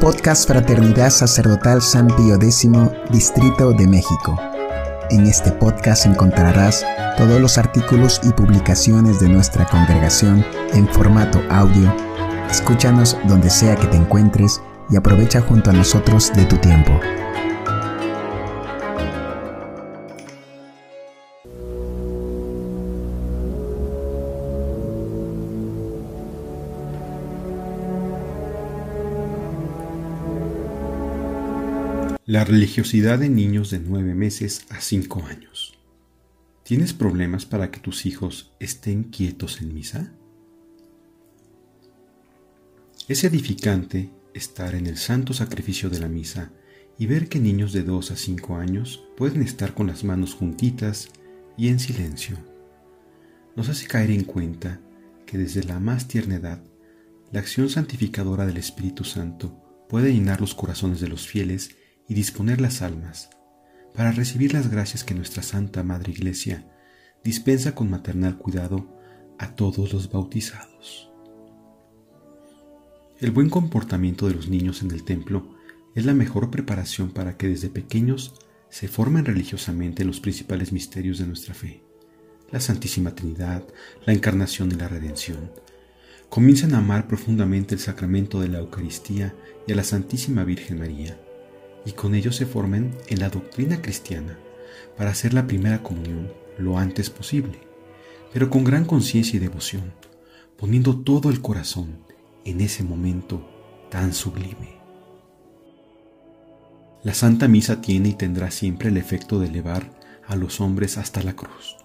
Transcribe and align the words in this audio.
Podcast 0.00 0.46
Fraternidad 0.46 1.10
Sacerdotal 1.10 1.82
San 1.82 2.06
Pío 2.06 2.36
X, 2.36 2.68
Distrito 3.10 3.72
de 3.72 3.88
México. 3.88 4.38
En 5.10 5.26
este 5.26 5.50
podcast 5.50 6.06
encontrarás 6.06 6.86
todos 7.16 7.40
los 7.40 7.58
artículos 7.58 8.20
y 8.22 8.32
publicaciones 8.32 9.18
de 9.18 9.28
nuestra 9.28 9.66
congregación 9.66 10.46
en 10.72 10.86
formato 10.86 11.42
audio. 11.50 11.92
Escúchanos 12.48 13.16
donde 13.26 13.50
sea 13.50 13.74
que 13.74 13.88
te 13.88 13.96
encuentres 13.96 14.62
y 14.88 14.96
aprovecha 14.96 15.40
junto 15.40 15.70
a 15.70 15.72
nosotros 15.72 16.32
de 16.32 16.44
tu 16.44 16.56
tiempo. 16.58 16.92
La 32.28 32.44
religiosidad 32.44 33.20
de 33.20 33.30
niños 33.30 33.70
de 33.70 33.80
9 33.80 34.14
meses 34.14 34.66
a 34.68 34.82
5 34.82 35.24
años. 35.24 35.78
¿Tienes 36.62 36.92
problemas 36.92 37.46
para 37.46 37.70
que 37.70 37.80
tus 37.80 38.04
hijos 38.04 38.52
estén 38.60 39.04
quietos 39.04 39.62
en 39.62 39.72
misa? 39.72 40.12
Es 43.08 43.24
edificante 43.24 44.10
estar 44.34 44.74
en 44.74 44.86
el 44.86 44.98
santo 44.98 45.32
sacrificio 45.32 45.88
de 45.88 46.00
la 46.00 46.08
misa 46.10 46.52
y 46.98 47.06
ver 47.06 47.30
que 47.30 47.40
niños 47.40 47.72
de 47.72 47.82
2 47.82 48.10
a 48.10 48.16
5 48.16 48.56
años 48.56 49.02
pueden 49.16 49.40
estar 49.40 49.72
con 49.72 49.86
las 49.86 50.04
manos 50.04 50.34
juntitas 50.34 51.08
y 51.56 51.68
en 51.68 51.80
silencio. 51.80 52.36
Nos 53.56 53.70
hace 53.70 53.86
caer 53.86 54.10
en 54.10 54.24
cuenta 54.24 54.82
que 55.24 55.38
desde 55.38 55.64
la 55.64 55.80
más 55.80 56.08
tierna 56.08 56.34
edad, 56.34 56.62
la 57.32 57.40
acción 57.40 57.70
santificadora 57.70 58.44
del 58.44 58.58
Espíritu 58.58 59.04
Santo 59.04 59.86
puede 59.88 60.12
llenar 60.12 60.42
los 60.42 60.54
corazones 60.54 61.00
de 61.00 61.08
los 61.08 61.26
fieles 61.26 61.77
y 62.08 62.14
disponer 62.14 62.60
las 62.60 62.82
almas 62.82 63.30
para 63.94 64.12
recibir 64.12 64.54
las 64.54 64.70
gracias 64.70 65.04
que 65.04 65.14
nuestra 65.14 65.42
Santa 65.42 65.82
Madre 65.82 66.12
Iglesia 66.12 66.64
dispensa 67.22 67.74
con 67.74 67.90
maternal 67.90 68.38
cuidado 68.38 68.96
a 69.38 69.54
todos 69.54 69.92
los 69.92 70.10
bautizados. 70.10 71.10
El 73.20 73.32
buen 73.32 73.50
comportamiento 73.50 74.28
de 74.28 74.34
los 74.34 74.48
niños 74.48 74.82
en 74.82 74.90
el 74.92 75.04
templo 75.04 75.56
es 75.94 76.06
la 76.06 76.14
mejor 76.14 76.50
preparación 76.50 77.10
para 77.10 77.36
que 77.36 77.48
desde 77.48 77.68
pequeños 77.68 78.34
se 78.70 78.88
formen 78.88 79.24
religiosamente 79.24 80.04
los 80.04 80.20
principales 80.20 80.72
misterios 80.72 81.18
de 81.18 81.26
nuestra 81.26 81.54
fe, 81.54 81.82
la 82.52 82.60
Santísima 82.60 83.14
Trinidad, 83.14 83.66
la 84.06 84.12
Encarnación 84.12 84.70
y 84.70 84.76
la 84.76 84.88
Redención. 84.88 85.50
Comiencen 86.28 86.74
a 86.74 86.78
amar 86.78 87.08
profundamente 87.08 87.74
el 87.74 87.80
sacramento 87.80 88.40
de 88.40 88.48
la 88.48 88.58
Eucaristía 88.58 89.34
y 89.66 89.72
a 89.72 89.76
la 89.76 89.82
Santísima 89.82 90.44
Virgen 90.44 90.78
María 90.78 91.18
y 91.88 91.92
con 91.92 92.14
ello 92.14 92.32
se 92.32 92.44
formen 92.44 92.94
en 93.06 93.18
la 93.18 93.30
doctrina 93.30 93.80
cristiana 93.80 94.38
para 94.98 95.08
hacer 95.10 95.32
la 95.32 95.46
primera 95.46 95.82
comunión 95.82 96.30
lo 96.58 96.76
antes 96.76 97.08
posible, 97.08 97.60
pero 98.30 98.50
con 98.50 98.62
gran 98.62 98.84
conciencia 98.84 99.38
y 99.38 99.40
devoción, 99.40 99.94
poniendo 100.58 100.98
todo 100.98 101.30
el 101.30 101.40
corazón 101.40 102.00
en 102.44 102.60
ese 102.60 102.82
momento 102.82 103.48
tan 103.90 104.12
sublime. 104.12 104.76
La 107.04 107.14
Santa 107.14 107.48
Misa 107.48 107.80
tiene 107.80 108.10
y 108.10 108.14
tendrá 108.14 108.50
siempre 108.50 108.90
el 108.90 108.98
efecto 108.98 109.40
de 109.40 109.46
elevar 109.46 109.98
a 110.26 110.36
los 110.36 110.60
hombres 110.60 110.98
hasta 110.98 111.22
la 111.22 111.34
cruz 111.34 111.78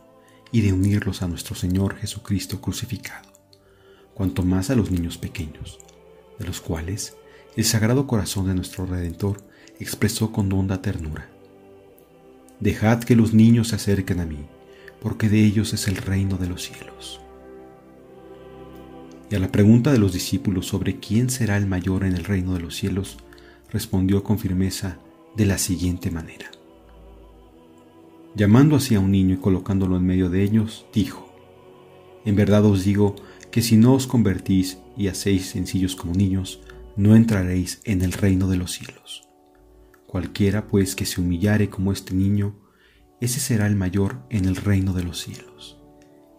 y 0.51 0.59
de 0.61 0.73
unirlos 0.73 1.21
a 1.21 1.29
nuestro 1.29 1.55
Señor 1.55 1.95
Jesucristo 1.95 2.59
crucificado, 2.59 3.31
cuanto 4.13 4.43
más 4.43 4.69
a 4.69 4.75
los 4.75 4.91
niños 4.91 5.17
pequeños, 5.17 5.79
de 6.39 6.45
los 6.45 6.59
cuales 6.59 7.15
el 7.55 7.63
Sagrado 7.63 8.05
Corazón 8.05 8.47
de 8.47 8.55
nuestro 8.55 8.85
Redentor 8.85 9.52
expresó 9.79 10.31
con 10.31 10.52
honda 10.53 10.81
ternura. 10.81 11.29
Dejad 12.59 13.03
que 13.03 13.16
los 13.16 13.34
niños 13.34 13.69
se 13.69 13.75
acerquen 13.75 14.19
a 14.19 14.25
mí, 14.25 14.39
porque 15.01 15.29
de 15.29 15.44
ellos 15.44 15.73
es 15.73 15.88
el 15.88 15.97
reino 15.97 16.38
de 16.38 16.47
los 16.47 16.63
cielos. 16.63 17.19
Y 19.29 19.35
a 19.35 19.39
la 19.39 19.51
pregunta 19.51 19.91
de 19.91 19.97
los 19.97 20.13
discípulos 20.13 20.67
sobre 20.67 21.00
quién 21.00 21.29
será 21.29 21.57
el 21.57 21.66
mayor 21.66 22.03
en 22.03 22.13
el 22.13 22.23
reino 22.23 22.53
de 22.53 22.61
los 22.61 22.75
cielos, 22.75 23.17
respondió 23.72 24.23
con 24.23 24.39
firmeza 24.39 24.97
de 25.35 25.45
la 25.45 25.57
siguiente 25.57 26.11
manera. 26.11 26.51
Llamando 28.35 28.75
así 28.75 28.95
a 28.95 29.00
un 29.00 29.11
niño 29.11 29.35
y 29.35 29.38
colocándolo 29.38 29.97
en 29.97 30.05
medio 30.05 30.29
de 30.29 30.44
ellos, 30.44 30.85
dijo, 30.94 31.34
En 32.25 32.35
verdad 32.35 32.66
os 32.66 32.84
digo 32.84 33.16
que 33.51 33.61
si 33.61 33.75
no 33.75 33.94
os 33.94 34.07
convertís 34.07 34.78
y 34.97 35.07
hacéis 35.07 35.47
sencillos 35.47 35.95
como 35.95 36.13
niños, 36.13 36.61
no 36.95 37.16
entraréis 37.16 37.81
en 37.84 38.01
el 38.01 38.11
reino 38.11 38.47
de 38.47 38.57
los 38.57 38.72
cielos. 38.72 39.28
Cualquiera 40.13 40.68
pues 40.68 40.96
que 40.96 41.07
se 41.07 41.19
humillare 41.19 41.72
como 41.72 41.91
este 41.91 42.13
niño, 42.13 42.56
ese 43.19 43.40
será 43.40 43.66
el 43.66 43.75
mayor 43.75 44.19
en 44.29 44.46
el 44.46 44.56
reino 44.56 44.94
de 44.94 45.03
los 45.03 45.19
cielos. 45.19 45.81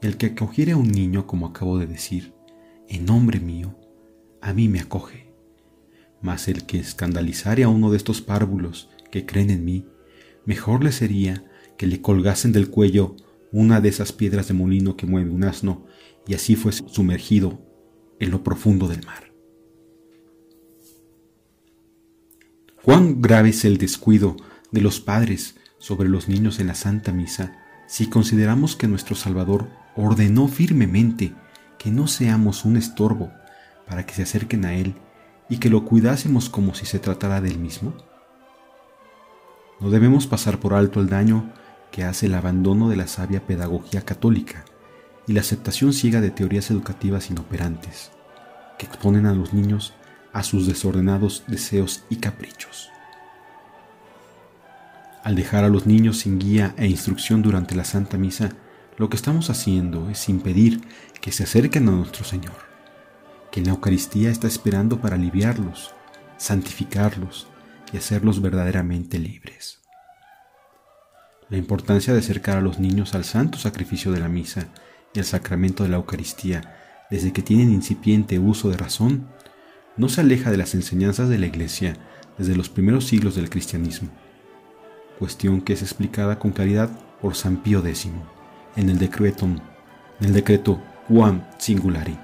El 0.00 0.16
que 0.16 0.26
acogiere 0.26 0.70
a 0.70 0.76
un 0.76 0.92
niño, 0.92 1.26
como 1.26 1.48
acabo 1.48 1.76
de 1.76 1.88
decir, 1.88 2.34
en 2.88 3.04
nombre 3.04 3.40
mío, 3.40 3.76
a 4.40 4.52
mí 4.52 4.68
me 4.68 4.78
acoge. 4.78 5.34
Mas 6.22 6.46
el 6.46 6.66
que 6.66 6.78
escandalizare 6.78 7.64
a 7.64 7.68
uno 7.68 7.90
de 7.90 7.96
estos 7.96 8.20
párvulos 8.20 8.90
que 9.10 9.26
creen 9.26 9.50
en 9.50 9.64
mí, 9.64 9.88
mejor 10.46 10.84
le 10.84 10.92
sería 10.92 11.44
que 11.76 11.88
le 11.88 12.00
colgasen 12.00 12.52
del 12.52 12.70
cuello 12.70 13.16
una 13.50 13.80
de 13.80 13.88
esas 13.88 14.12
piedras 14.12 14.46
de 14.46 14.54
molino 14.54 14.96
que 14.96 15.06
mueve 15.06 15.30
un 15.30 15.42
asno 15.42 15.84
y 16.28 16.34
así 16.34 16.54
fuese 16.54 16.84
sumergido 16.86 17.60
en 18.20 18.30
lo 18.30 18.44
profundo 18.44 18.86
del 18.86 19.04
mar. 19.04 19.23
Cuán 22.84 23.22
grave 23.22 23.48
es 23.48 23.64
el 23.64 23.78
descuido 23.78 24.36
de 24.70 24.82
los 24.82 25.00
padres 25.00 25.56
sobre 25.78 26.10
los 26.10 26.28
niños 26.28 26.60
en 26.60 26.66
la 26.66 26.74
Santa 26.74 27.12
Misa 27.12 27.56
si 27.86 28.10
consideramos 28.10 28.76
que 28.76 28.88
nuestro 28.88 29.16
Salvador 29.16 29.70
ordenó 29.96 30.48
firmemente 30.48 31.32
que 31.78 31.90
no 31.90 32.06
seamos 32.08 32.66
un 32.66 32.76
estorbo 32.76 33.32
para 33.86 34.04
que 34.04 34.12
se 34.12 34.24
acerquen 34.24 34.66
a 34.66 34.74
Él 34.74 34.96
y 35.48 35.58
que 35.58 35.70
lo 35.70 35.86
cuidásemos 35.86 36.50
como 36.50 36.74
si 36.74 36.84
se 36.84 36.98
tratara 36.98 37.40
de 37.40 37.48
Él 37.48 37.58
mismo. 37.58 37.94
No 39.80 39.88
debemos 39.88 40.26
pasar 40.26 40.60
por 40.60 40.74
alto 40.74 41.00
el 41.00 41.08
daño 41.08 41.54
que 41.90 42.04
hace 42.04 42.26
el 42.26 42.34
abandono 42.34 42.90
de 42.90 42.96
la 42.96 43.06
sabia 43.06 43.46
pedagogía 43.46 44.02
católica 44.02 44.66
y 45.26 45.32
la 45.32 45.40
aceptación 45.40 45.94
ciega 45.94 46.20
de 46.20 46.30
teorías 46.30 46.70
educativas 46.70 47.30
inoperantes, 47.30 48.10
que 48.78 48.84
exponen 48.84 49.24
a 49.24 49.34
los 49.34 49.54
niños 49.54 49.94
a 50.34 50.42
sus 50.42 50.66
desordenados 50.66 51.44
deseos 51.46 52.04
y 52.10 52.16
caprichos. 52.16 52.90
Al 55.22 55.36
dejar 55.36 55.64
a 55.64 55.70
los 55.70 55.86
niños 55.86 56.18
sin 56.18 56.38
guía 56.38 56.74
e 56.76 56.86
instrucción 56.86 57.40
durante 57.40 57.74
la 57.74 57.84
Santa 57.84 58.18
Misa, 58.18 58.50
lo 58.98 59.08
que 59.08 59.16
estamos 59.16 59.48
haciendo 59.48 60.10
es 60.10 60.28
impedir 60.28 60.82
que 61.22 61.32
se 61.32 61.44
acerquen 61.44 61.88
a 61.88 61.92
nuestro 61.92 62.24
Señor, 62.24 62.56
que 63.50 63.60
en 63.60 63.66
la 63.66 63.72
Eucaristía 63.72 64.30
está 64.30 64.46
esperando 64.46 65.00
para 65.00 65.14
aliviarlos, 65.14 65.94
santificarlos 66.36 67.46
y 67.92 67.96
hacerlos 67.96 68.42
verdaderamente 68.42 69.18
libres. 69.18 69.80
La 71.48 71.56
importancia 71.56 72.12
de 72.12 72.18
acercar 72.18 72.58
a 72.58 72.62
los 72.62 72.78
niños 72.78 73.14
al 73.14 73.24
santo 73.24 73.56
sacrificio 73.58 74.12
de 74.12 74.20
la 74.20 74.28
misa 74.28 74.66
y 75.14 75.20
al 75.20 75.24
sacramento 75.24 75.84
de 75.84 75.90
la 75.90 75.96
Eucaristía 75.96 77.06
desde 77.10 77.32
que 77.32 77.42
tienen 77.42 77.70
incipiente 77.70 78.38
uso 78.38 78.70
de 78.70 78.76
razón 78.76 79.28
no 79.96 80.08
se 80.08 80.20
aleja 80.20 80.50
de 80.50 80.56
las 80.56 80.74
enseñanzas 80.74 81.28
de 81.28 81.38
la 81.38 81.46
Iglesia 81.46 81.96
desde 82.38 82.56
los 82.56 82.68
primeros 82.68 83.06
siglos 83.06 83.36
del 83.36 83.50
cristianismo, 83.50 84.10
cuestión 85.18 85.60
que 85.60 85.74
es 85.74 85.82
explicada 85.82 86.38
con 86.38 86.52
claridad 86.52 86.90
por 87.20 87.36
San 87.36 87.58
Pío 87.62 87.78
X 87.86 88.10
en 88.76 88.88
el, 88.88 89.00
en 89.00 89.60
el 90.20 90.32
decreto 90.32 90.82
Quam 91.08 91.44
Singulari, 91.58 92.18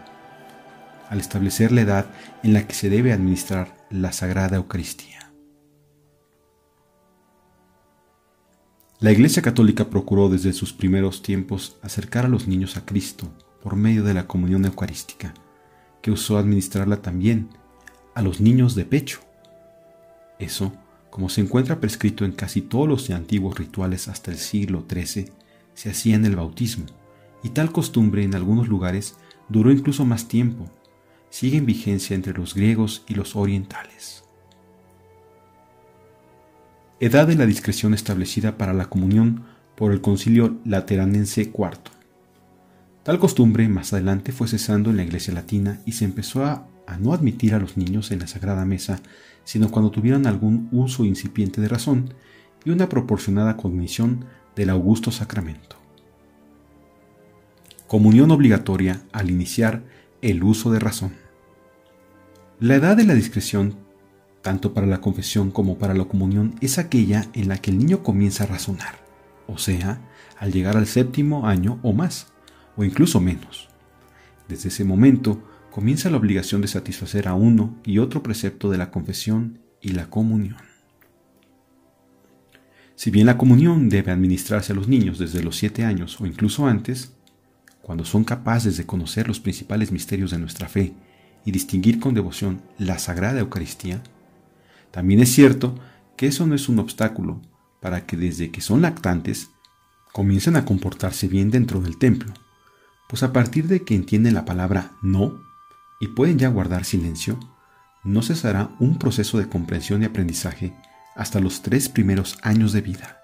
al 1.08 1.20
establecer 1.20 1.70
la 1.70 1.82
edad 1.82 2.06
en 2.42 2.54
la 2.54 2.66
que 2.66 2.74
se 2.74 2.90
debe 2.90 3.12
administrar 3.12 3.76
la 3.90 4.12
Sagrada 4.12 4.56
Eucaristía. 4.56 5.32
La 8.98 9.12
Iglesia 9.12 9.42
Católica 9.42 9.88
procuró 9.88 10.28
desde 10.28 10.52
sus 10.52 10.72
primeros 10.72 11.22
tiempos 11.22 11.78
acercar 11.82 12.26
a 12.26 12.28
los 12.28 12.46
niños 12.46 12.76
a 12.76 12.84
Cristo 12.84 13.32
por 13.62 13.76
medio 13.76 14.04
de 14.04 14.12
la 14.12 14.26
comunión 14.26 14.64
eucarística, 14.64 15.32
que 16.02 16.10
usó 16.10 16.36
administrarla 16.36 17.00
también 17.00 17.48
a 18.20 18.22
los 18.22 18.38
niños 18.38 18.74
de 18.74 18.84
pecho. 18.84 19.20
Eso, 20.38 20.74
como 21.08 21.30
se 21.30 21.40
encuentra 21.40 21.80
prescrito 21.80 22.26
en 22.26 22.32
casi 22.32 22.60
todos 22.60 22.86
los 22.86 23.08
antiguos 23.08 23.58
rituales 23.58 24.08
hasta 24.08 24.30
el 24.30 24.36
siglo 24.36 24.84
XIII, 24.88 25.30
se 25.72 25.90
hacía 25.90 26.16
en 26.16 26.26
el 26.26 26.36
bautismo, 26.36 26.84
y 27.42 27.48
tal 27.48 27.72
costumbre 27.72 28.22
en 28.22 28.34
algunos 28.34 28.68
lugares 28.68 29.16
duró 29.48 29.72
incluso 29.72 30.04
más 30.04 30.28
tiempo, 30.28 30.66
sigue 31.30 31.56
en 31.56 31.64
vigencia 31.64 32.14
entre 32.14 32.34
los 32.34 32.54
griegos 32.54 33.04
y 33.08 33.14
los 33.14 33.36
orientales. 33.36 34.22
Edad 37.00 37.26
de 37.26 37.36
la 37.36 37.46
discreción 37.46 37.94
establecida 37.94 38.58
para 38.58 38.74
la 38.74 38.90
comunión 38.90 39.46
por 39.76 39.92
el 39.92 40.02
concilio 40.02 40.58
lateranense 40.66 41.40
IV. 41.40 41.78
Tal 43.02 43.18
costumbre 43.18 43.66
más 43.70 43.94
adelante 43.94 44.30
fue 44.32 44.46
cesando 44.46 44.90
en 44.90 44.98
la 44.98 45.04
iglesia 45.04 45.32
latina 45.32 45.80
y 45.86 45.92
se 45.92 46.04
empezó 46.04 46.44
a 46.44 46.66
a 46.90 46.98
no 46.98 47.12
admitir 47.12 47.54
a 47.54 47.60
los 47.60 47.76
niños 47.76 48.10
en 48.10 48.18
la 48.18 48.26
Sagrada 48.26 48.64
Mesa, 48.64 49.00
sino 49.44 49.70
cuando 49.70 49.92
tuvieran 49.92 50.26
algún 50.26 50.68
uso 50.72 51.04
incipiente 51.04 51.60
de 51.60 51.68
razón 51.68 52.14
y 52.64 52.70
una 52.70 52.88
proporcionada 52.88 53.56
cognición 53.56 54.24
del 54.56 54.70
augusto 54.70 55.12
sacramento. 55.12 55.76
Comunión 57.86 58.30
obligatoria 58.32 59.02
al 59.12 59.30
iniciar 59.30 59.84
el 60.20 60.42
uso 60.42 60.70
de 60.72 60.80
razón. 60.80 61.12
La 62.58 62.74
edad 62.74 62.96
de 62.96 63.04
la 63.04 63.14
discreción, 63.14 63.76
tanto 64.42 64.74
para 64.74 64.86
la 64.86 65.00
confesión 65.00 65.50
como 65.50 65.78
para 65.78 65.94
la 65.94 66.04
comunión, 66.04 66.56
es 66.60 66.78
aquella 66.78 67.26
en 67.34 67.48
la 67.48 67.58
que 67.58 67.70
el 67.70 67.78
niño 67.78 68.02
comienza 68.02 68.44
a 68.44 68.48
razonar, 68.48 68.96
o 69.46 69.58
sea, 69.58 70.00
al 70.38 70.52
llegar 70.52 70.76
al 70.76 70.86
séptimo 70.86 71.46
año 71.46 71.78
o 71.82 71.92
más, 71.92 72.32
o 72.76 72.84
incluso 72.84 73.20
menos. 73.20 73.68
Desde 74.48 74.68
ese 74.68 74.84
momento 74.84 75.40
comienza 75.70 76.10
la 76.10 76.16
obligación 76.16 76.60
de 76.60 76.68
satisfacer 76.68 77.28
a 77.28 77.34
uno 77.34 77.76
y 77.84 77.98
otro 77.98 78.22
precepto 78.22 78.70
de 78.70 78.78
la 78.78 78.90
confesión 78.90 79.60
y 79.80 79.90
la 79.90 80.10
comunión. 80.10 80.56
Si 82.96 83.10
bien 83.10 83.26
la 83.26 83.38
comunión 83.38 83.88
debe 83.88 84.12
administrarse 84.12 84.72
a 84.72 84.76
los 84.76 84.88
niños 84.88 85.18
desde 85.18 85.42
los 85.42 85.56
siete 85.56 85.84
años 85.84 86.20
o 86.20 86.26
incluso 86.26 86.66
antes, 86.66 87.12
cuando 87.80 88.04
son 88.04 88.24
capaces 88.24 88.76
de 88.76 88.84
conocer 88.84 89.26
los 89.26 89.40
principales 89.40 89.90
misterios 89.90 90.32
de 90.32 90.38
nuestra 90.38 90.68
fe 90.68 90.92
y 91.44 91.50
distinguir 91.50 91.98
con 91.98 92.14
devoción 92.14 92.60
la 92.76 92.98
Sagrada 92.98 93.40
Eucaristía, 93.40 94.02
también 94.90 95.20
es 95.20 95.32
cierto 95.32 95.78
que 96.16 96.26
eso 96.26 96.46
no 96.46 96.54
es 96.54 96.68
un 96.68 96.78
obstáculo 96.78 97.40
para 97.80 98.04
que 98.04 98.16
desde 98.16 98.50
que 98.50 98.60
son 98.60 98.82
lactantes 98.82 99.50
comiencen 100.12 100.56
a 100.56 100.64
comportarse 100.64 101.28
bien 101.28 101.50
dentro 101.50 101.80
del 101.80 101.96
templo, 101.96 102.34
pues 103.08 103.22
a 103.22 103.32
partir 103.32 103.66
de 103.66 103.82
que 103.82 103.94
entienden 103.94 104.34
la 104.34 104.44
palabra 104.44 104.92
no 105.00 105.49
y 106.00 106.08
pueden 106.08 106.38
ya 106.38 106.48
guardar 106.48 106.84
silencio, 106.84 107.38
no 108.02 108.22
cesará 108.22 108.70
un 108.80 108.98
proceso 108.98 109.38
de 109.38 109.48
comprensión 109.48 110.02
y 110.02 110.06
aprendizaje 110.06 110.72
hasta 111.14 111.38
los 111.38 111.62
tres 111.62 111.88
primeros 111.88 112.38
años 112.42 112.72
de 112.72 112.80
vida, 112.80 113.20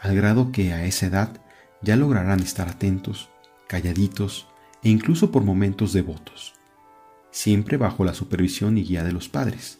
al 0.00 0.16
grado 0.16 0.50
que 0.50 0.72
a 0.72 0.84
esa 0.84 1.06
edad 1.06 1.40
ya 1.82 1.94
lograrán 1.96 2.40
estar 2.40 2.68
atentos, 2.68 3.28
calladitos 3.68 4.48
e 4.82 4.88
incluso 4.88 5.30
por 5.30 5.44
momentos 5.44 5.92
devotos, 5.92 6.54
siempre 7.30 7.76
bajo 7.76 8.04
la 8.04 8.14
supervisión 8.14 8.78
y 8.78 8.84
guía 8.84 9.04
de 9.04 9.12
los 9.12 9.28
padres, 9.28 9.78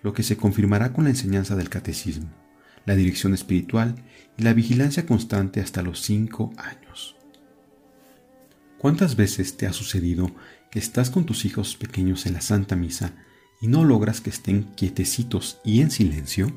lo 0.00 0.14
que 0.14 0.22
se 0.22 0.36
confirmará 0.36 0.92
con 0.92 1.04
la 1.04 1.10
enseñanza 1.10 1.54
del 1.54 1.68
catecismo, 1.68 2.30
la 2.86 2.94
dirección 2.94 3.34
espiritual 3.34 3.96
y 4.38 4.42
la 4.42 4.54
vigilancia 4.54 5.04
constante 5.04 5.60
hasta 5.60 5.82
los 5.82 6.00
cinco 6.00 6.52
años. 6.56 7.16
¿Cuántas 8.78 9.16
veces 9.16 9.56
te 9.56 9.66
ha 9.66 9.72
sucedido 9.72 10.30
que 10.70 10.78
estás 10.78 11.10
con 11.10 11.24
tus 11.24 11.44
hijos 11.44 11.76
pequeños 11.76 12.26
en 12.26 12.34
la 12.34 12.40
Santa 12.40 12.76
Misa 12.76 13.12
y 13.60 13.68
no 13.68 13.84
logras 13.84 14.20
que 14.20 14.30
estén 14.30 14.64
quietecitos 14.76 15.60
y 15.64 15.80
en 15.80 15.90
silencio? 15.90 16.52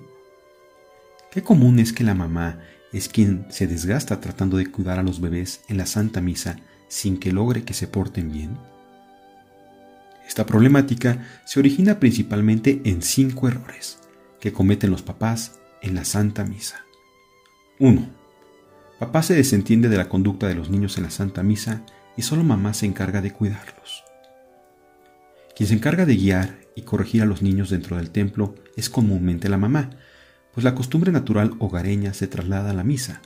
Qué 1.32 1.42
común 1.42 1.80
es 1.80 1.94
que 1.94 2.04
la 2.04 2.14
mamá 2.14 2.60
es 2.92 3.08
quien 3.08 3.46
se 3.50 3.68
desgasta 3.68 4.20
tratando 4.20 4.58
de 4.58 4.70
cuidar 4.70 5.00
a 5.00 5.04
los 5.04 5.22
bebés 5.22 5.62
en 5.68 5.78
la 5.78 5.86
Santa 5.86 6.22
Misa 6.22 6.58
sin 6.90 7.18
que 7.18 7.32
logre 7.32 7.64
que 7.64 7.74
se 7.74 7.88
porten 7.88 8.32
bien. 8.32 8.58
Esta 10.28 10.46
problemática 10.46 11.26
se 11.46 11.60
origina 11.60 12.00
principalmente 12.00 12.82
en 12.86 13.02
cinco 13.02 13.48
errores 13.48 14.00
que 14.40 14.52
cometen 14.52 14.92
los 14.92 15.02
papás 15.02 15.60
en 15.82 15.96
la 15.96 16.06
Santa 16.06 16.44
Misa. 16.44 16.86
1. 17.80 18.10
Papá 19.00 19.24
se 19.24 19.34
desentiende 19.34 19.90
de 19.90 19.98
la 19.98 20.10
conducta 20.10 20.48
de 20.48 20.56
los 20.56 20.70
niños 20.70 20.98
en 20.98 21.04
la 21.04 21.12
Santa 21.12 21.44
Misa 21.44 21.82
y 22.16 22.22
solo 22.22 22.44
mamá 22.44 22.74
se 22.74 22.86
encarga 22.86 23.22
de 23.22 23.32
cuidarlos. 23.32 24.01
Quien 25.56 25.68
se 25.68 25.76
encarga 25.76 26.06
de 26.06 26.16
guiar 26.16 26.60
y 26.76 26.84
corregir 26.84 27.22
a 27.22 27.26
los 27.26 27.42
niños 27.42 27.70
dentro 27.70 27.98
del 27.98 28.12
templo 28.12 28.56
es 28.76 28.90
comúnmente 28.90 29.50
la 29.50 29.58
mamá, 29.58 29.90
pues 30.54 30.64
la 30.64 30.76
costumbre 30.76 31.12
natural 31.12 31.54
hogareña 31.60 32.14
se 32.14 32.28
traslada 32.28 32.72
a 32.72 32.74
la 32.74 32.84
misa, 32.84 33.22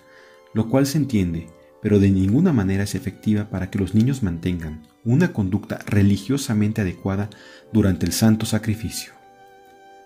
lo 0.54 0.70
cual 0.70 0.86
se 0.86 0.98
entiende, 0.98 1.48
pero 1.82 2.00
de 2.00 2.10
ninguna 2.10 2.54
manera 2.54 2.84
es 2.84 2.96
efectiva 2.96 3.50
para 3.50 3.70
que 3.70 3.80
los 3.80 3.94
niños 3.94 4.24
mantengan 4.24 4.82
una 5.04 5.34
conducta 5.34 5.80
religiosamente 5.86 6.82
adecuada 6.82 7.30
durante 7.72 8.06
el 8.06 8.12
santo 8.12 8.46
sacrificio. 8.46 9.14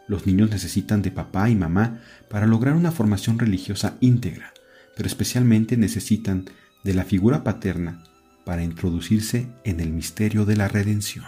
Los 0.07 0.25
niños 0.25 0.49
necesitan 0.49 1.01
de 1.01 1.11
papá 1.11 1.49
y 1.49 1.55
mamá 1.55 2.01
para 2.29 2.47
lograr 2.47 2.75
una 2.75 2.91
formación 2.91 3.39
religiosa 3.39 3.95
íntegra, 4.01 4.53
pero 4.97 5.07
especialmente 5.07 5.77
necesitan 5.77 6.49
de 6.83 6.93
la 6.93 7.05
figura 7.05 7.43
paterna 7.43 8.03
para 8.43 8.63
introducirse 8.63 9.47
en 9.63 9.79
el 9.79 9.91
misterio 9.91 10.45
de 10.45 10.55
la 10.55 10.67
redención. 10.67 11.25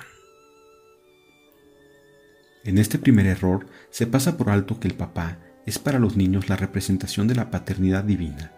En 2.63 2.77
este 2.77 2.99
primer 2.99 3.25
error 3.25 3.65
se 3.89 4.05
pasa 4.05 4.37
por 4.37 4.49
alto 4.49 4.79
que 4.79 4.87
el 4.87 4.93
papá 4.93 5.39
es 5.65 5.79
para 5.79 5.99
los 5.99 6.15
niños 6.15 6.49
la 6.49 6.55
representación 6.55 7.27
de 7.27 7.35
la 7.35 7.49
paternidad 7.49 8.03
divina. 8.03 8.51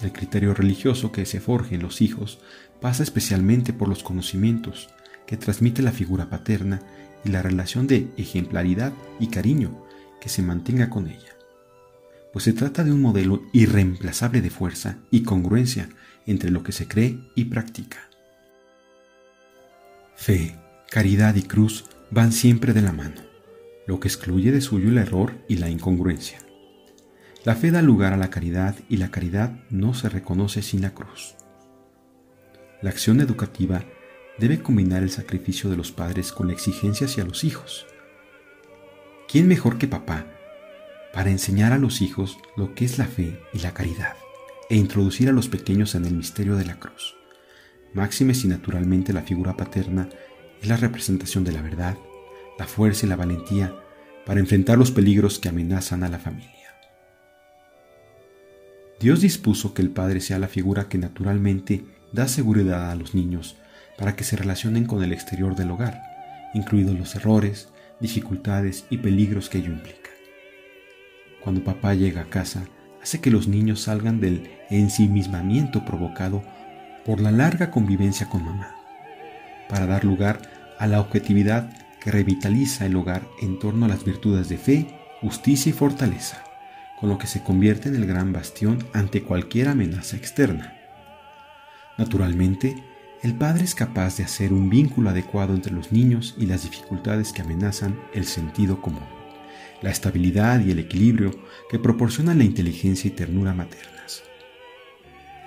El 0.00 0.12
criterio 0.12 0.54
religioso 0.54 1.12
que 1.12 1.26
se 1.26 1.40
forje 1.40 1.74
en 1.74 1.82
los 1.82 2.00
hijos 2.00 2.40
pasa 2.80 3.02
especialmente 3.02 3.72
por 3.72 3.88
los 3.88 4.02
conocimientos 4.02 4.88
que 5.26 5.36
transmite 5.36 5.82
la 5.82 5.92
figura 5.92 6.30
paterna 6.30 6.80
y 7.24 7.28
la 7.28 7.42
relación 7.42 7.86
de 7.86 8.08
ejemplaridad 8.16 8.92
y 9.18 9.28
cariño 9.28 9.84
que 10.20 10.30
se 10.30 10.42
mantenga 10.42 10.88
con 10.88 11.08
ella, 11.08 11.36
pues 12.32 12.44
se 12.44 12.52
trata 12.54 12.82
de 12.82 12.92
un 12.92 13.02
modelo 13.02 13.42
irreemplazable 13.52 14.40
de 14.40 14.50
fuerza 14.50 14.98
y 15.10 15.22
congruencia 15.22 15.90
entre 16.26 16.50
lo 16.50 16.62
que 16.62 16.72
se 16.72 16.88
cree 16.88 17.18
y 17.34 17.46
practica. 17.46 18.08
Fe, 20.16 20.56
caridad 20.90 21.34
y 21.34 21.42
cruz 21.42 21.84
van 22.10 22.32
siempre 22.32 22.72
de 22.72 22.82
la 22.82 22.92
mano, 22.92 23.20
lo 23.86 24.00
que 24.00 24.08
excluye 24.08 24.52
de 24.52 24.60
suyo 24.60 24.88
el 24.88 24.98
error 24.98 25.34
y 25.48 25.56
la 25.56 25.68
incongruencia. 25.68 26.38
La 27.44 27.54
fe 27.54 27.70
da 27.70 27.82
lugar 27.82 28.12
a 28.12 28.16
la 28.16 28.30
caridad 28.30 28.76
y 28.88 28.98
la 28.98 29.10
caridad 29.10 29.60
no 29.70 29.94
se 29.94 30.08
reconoce 30.08 30.62
sin 30.62 30.82
la 30.82 30.90
cruz. 30.90 31.34
La 32.82 32.90
acción 32.90 33.20
educativa 33.20 33.84
debe 34.38 34.60
combinar 34.60 35.02
el 35.02 35.10
sacrificio 35.10 35.70
de 35.70 35.76
los 35.76 35.92
padres 35.92 36.32
con 36.32 36.48
la 36.48 36.52
exigencia 36.52 37.06
hacia 37.06 37.24
los 37.24 37.44
hijos. 37.44 37.86
¿Quién 39.28 39.48
mejor 39.48 39.78
que 39.78 39.88
papá 39.88 40.26
para 41.12 41.30
enseñar 41.30 41.72
a 41.72 41.78
los 41.78 42.02
hijos 42.02 42.38
lo 42.56 42.74
que 42.74 42.84
es 42.84 42.98
la 42.98 43.06
fe 43.06 43.40
y 43.52 43.58
la 43.60 43.74
caridad? 43.74 44.16
e 44.70 44.76
introducir 44.76 45.28
a 45.28 45.32
los 45.32 45.48
pequeños 45.48 45.96
en 45.96 46.06
el 46.06 46.14
misterio 46.14 46.56
de 46.56 46.64
la 46.64 46.78
cruz. 46.78 47.16
Máxime 47.92 48.34
si 48.34 48.46
naturalmente 48.46 49.12
la 49.12 49.22
figura 49.22 49.56
paterna 49.56 50.08
es 50.60 50.68
la 50.68 50.76
representación 50.76 51.44
de 51.44 51.52
la 51.52 51.62
verdad, 51.62 51.96
la 52.58 52.66
fuerza 52.66 53.06
y 53.06 53.08
la 53.08 53.16
valentía 53.16 53.74
para 54.26 54.40
enfrentar 54.40 54.78
los 54.78 54.90
peligros 54.90 55.38
que 55.38 55.48
amenazan 55.48 56.04
a 56.04 56.08
la 56.08 56.18
familia. 56.18 56.60
Dios 59.00 59.22
dispuso 59.22 59.72
que 59.72 59.80
el 59.80 59.90
Padre 59.90 60.20
sea 60.20 60.38
la 60.38 60.48
figura 60.48 60.88
que 60.88 60.98
naturalmente 60.98 61.84
da 62.12 62.28
seguridad 62.28 62.90
a 62.90 62.94
los 62.94 63.14
niños 63.14 63.56
para 63.96 64.14
que 64.14 64.24
se 64.24 64.36
relacionen 64.36 64.84
con 64.84 65.02
el 65.02 65.12
exterior 65.12 65.56
del 65.56 65.70
hogar, 65.70 66.02
incluidos 66.52 66.98
los 66.98 67.14
errores, 67.14 67.68
dificultades 67.98 68.84
y 68.90 68.98
peligros 68.98 69.48
que 69.48 69.58
ello 69.58 69.72
implica. 69.72 70.10
Cuando 71.42 71.64
papá 71.64 71.94
llega 71.94 72.22
a 72.22 72.30
casa, 72.30 72.64
hace 73.02 73.22
que 73.22 73.30
los 73.30 73.48
niños 73.48 73.82
salgan 73.82 74.20
del 74.20 74.50
ensimismamiento 74.68 75.84
provocado 75.86 76.42
por 77.06 77.20
la 77.20 77.30
larga 77.30 77.70
convivencia 77.70 78.28
con 78.28 78.44
mamá, 78.44 78.74
para 79.68 79.86
dar 79.86 80.04
lugar 80.04 80.59
a 80.80 80.88
la 80.88 80.98
objetividad 81.00 81.72
que 82.00 82.10
revitaliza 82.10 82.86
el 82.86 82.96
hogar 82.96 83.22
en 83.40 83.60
torno 83.60 83.86
a 83.86 83.88
las 83.88 84.04
virtudes 84.04 84.48
de 84.48 84.58
fe, 84.58 84.88
justicia 85.20 85.70
y 85.70 85.72
fortaleza, 85.72 86.42
con 86.98 87.08
lo 87.08 87.18
que 87.18 87.28
se 87.28 87.44
convierte 87.44 87.88
en 87.88 87.94
el 87.94 88.06
gran 88.06 88.32
bastión 88.32 88.84
ante 88.92 89.22
cualquier 89.22 89.68
amenaza 89.68 90.16
externa. 90.16 90.76
Naturalmente, 91.98 92.82
el 93.22 93.34
padre 93.34 93.62
es 93.62 93.76
capaz 93.76 94.16
de 94.16 94.24
hacer 94.24 94.52
un 94.52 94.68
vínculo 94.68 95.10
adecuado 95.10 95.54
entre 95.54 95.72
los 95.72 95.92
niños 95.92 96.34
y 96.36 96.46
las 96.46 96.64
dificultades 96.64 97.32
que 97.32 97.42
amenazan 97.42 97.96
el 98.12 98.24
sentido 98.24 98.80
común 98.80 99.20
la 99.82 99.90
estabilidad 99.90 100.60
y 100.60 100.70
el 100.70 100.78
equilibrio 100.78 101.30
que 101.68 101.78
proporcionan 101.78 102.38
la 102.38 102.44
inteligencia 102.44 103.08
y 103.08 103.12
ternura 103.12 103.54
maternas. 103.54 104.22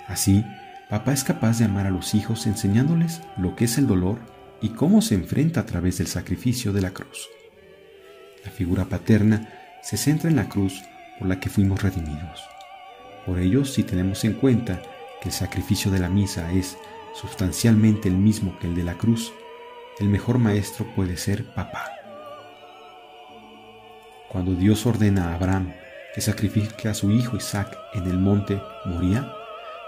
Así, 0.08 0.44
papá 0.90 1.12
es 1.12 1.24
capaz 1.24 1.58
de 1.58 1.66
amar 1.66 1.86
a 1.86 1.90
los 1.90 2.14
hijos 2.14 2.46
enseñándoles 2.46 3.22
lo 3.36 3.56
que 3.56 3.64
es 3.64 3.78
el 3.78 3.86
dolor 3.86 4.18
y 4.64 4.70
cómo 4.70 5.02
se 5.02 5.14
enfrenta 5.14 5.60
a 5.60 5.66
través 5.66 5.98
del 5.98 6.06
sacrificio 6.06 6.72
de 6.72 6.80
la 6.80 6.92
cruz. 6.92 7.28
La 8.46 8.50
figura 8.50 8.86
paterna 8.86 9.52
se 9.82 9.98
centra 9.98 10.30
en 10.30 10.36
la 10.36 10.48
cruz 10.48 10.82
por 11.18 11.28
la 11.28 11.38
que 11.38 11.50
fuimos 11.50 11.82
redimidos. 11.82 12.42
Por 13.26 13.38
ello, 13.40 13.66
si 13.66 13.82
tenemos 13.82 14.24
en 14.24 14.32
cuenta 14.32 14.80
que 15.20 15.28
el 15.28 15.34
sacrificio 15.34 15.90
de 15.90 15.98
la 15.98 16.08
misa 16.08 16.50
es 16.50 16.78
sustancialmente 17.14 18.08
el 18.08 18.16
mismo 18.16 18.58
que 18.58 18.66
el 18.66 18.74
de 18.74 18.84
la 18.84 18.94
cruz, 18.94 19.34
el 20.00 20.08
mejor 20.08 20.38
maestro 20.38 20.86
puede 20.96 21.18
ser 21.18 21.44
papá. 21.44 21.84
Cuando 24.30 24.54
Dios 24.54 24.86
ordena 24.86 25.28
a 25.28 25.34
Abraham 25.34 25.74
que 26.14 26.22
sacrifique 26.22 26.88
a 26.88 26.94
su 26.94 27.10
hijo 27.10 27.36
Isaac 27.36 27.76
en 27.92 28.06
el 28.06 28.16
monte 28.16 28.62
Moría, 28.86 29.30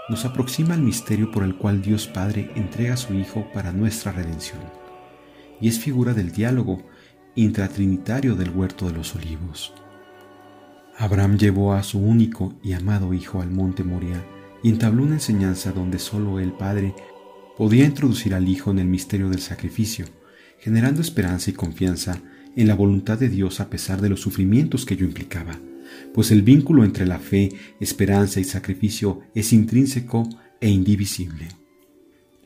nos 0.09 0.25
aproxima 0.25 0.73
al 0.73 0.81
misterio 0.81 1.31
por 1.31 1.43
el 1.43 1.55
cual 1.55 1.81
Dios 1.81 2.07
Padre 2.07 2.51
entrega 2.55 2.93
a 2.93 2.97
su 2.97 3.13
Hijo 3.13 3.47
para 3.53 3.71
nuestra 3.71 4.11
redención. 4.11 4.61
y 5.59 5.67
es 5.67 5.79
figura 5.79 6.13
del 6.13 6.31
diálogo 6.31 6.83
intratrinitario 7.35 8.35
del 8.35 8.51
huerto 8.51 8.87
de 8.87 8.93
los 8.93 9.15
olivos. 9.15 9.73
Abraham 10.97 11.37
llevó 11.37 11.73
a 11.73 11.83
su 11.83 11.99
único 11.99 12.55
y 12.63 12.73
amado 12.73 13.13
hijo 13.13 13.41
al 13.41 13.51
monte 13.51 13.83
Moria 13.83 14.23
y 14.63 14.69
entabló 14.69 15.03
una 15.03 15.15
enseñanza 15.15 15.71
donde 15.71 15.99
solo 15.99 16.39
el 16.39 16.51
Padre 16.53 16.95
podía 17.57 17.85
introducir 17.85 18.33
al 18.33 18.47
Hijo 18.47 18.71
en 18.71 18.79
el 18.79 18.87
misterio 18.87 19.29
del 19.29 19.41
sacrificio, 19.41 20.05
generando 20.59 21.01
esperanza 21.01 21.49
y 21.49 21.53
confianza 21.53 22.21
en 22.55 22.67
la 22.67 22.75
voluntad 22.75 23.19
de 23.19 23.29
Dios 23.29 23.59
a 23.59 23.69
pesar 23.69 24.01
de 24.01 24.09
los 24.09 24.21
sufrimientos 24.21 24.85
que 24.85 24.95
ello 24.95 25.05
implicaba, 25.05 25.59
pues 26.13 26.31
el 26.31 26.41
vínculo 26.41 26.83
entre 26.83 27.05
la 27.05 27.19
fe, 27.19 27.51
esperanza 27.79 28.39
y 28.39 28.43
sacrificio 28.43 29.21
es 29.35 29.53
intrínseco 29.53 30.27
e 30.61 30.69
indivisible. 30.69 31.47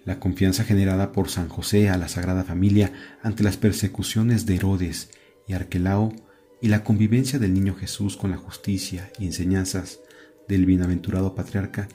La 0.03 0.19
confianza 0.19 0.63
generada 0.63 1.11
por 1.11 1.29
San 1.29 1.47
José 1.47 1.89
a 1.89 1.97
la 1.97 2.07
Sagrada 2.07 2.43
Familia 2.43 2.91
ante 3.21 3.43
las 3.43 3.57
persecuciones 3.57 4.45
de 4.45 4.55
Herodes 4.55 5.11
y 5.47 5.53
Arquelao 5.53 6.13
y 6.61 6.69
la 6.69 6.83
convivencia 6.83 7.39
del 7.39 7.53
niño 7.53 7.75
Jesús 7.75 8.17
con 8.17 8.31
la 8.31 8.37
justicia 8.37 9.11
y 9.19 9.25
enseñanzas 9.25 9.99
del 10.47 10.65
bienaventurado 10.65 11.35
patriarca 11.35 11.87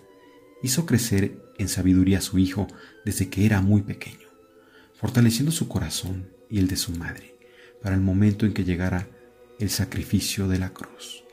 hizo 0.62 0.86
crecer 0.86 1.42
en 1.58 1.68
sabiduría 1.68 2.18
a 2.18 2.22
su 2.22 2.38
hijo 2.38 2.66
desde 3.04 3.28
que 3.28 3.44
era 3.44 3.60
muy 3.60 3.82
pequeño, 3.82 4.28
fortaleciendo 4.94 5.52
su 5.52 5.68
corazón 5.68 6.30
y 6.48 6.58
el 6.58 6.68
de 6.68 6.76
su 6.76 6.92
madre 6.92 7.36
para 7.82 7.94
el 7.94 8.00
momento 8.00 8.46
en 8.46 8.52
que 8.52 8.64
llegara 8.64 9.08
el 9.58 9.70
sacrificio 9.70 10.48
de 10.48 10.58
la 10.58 10.70
cruz. 10.70 11.25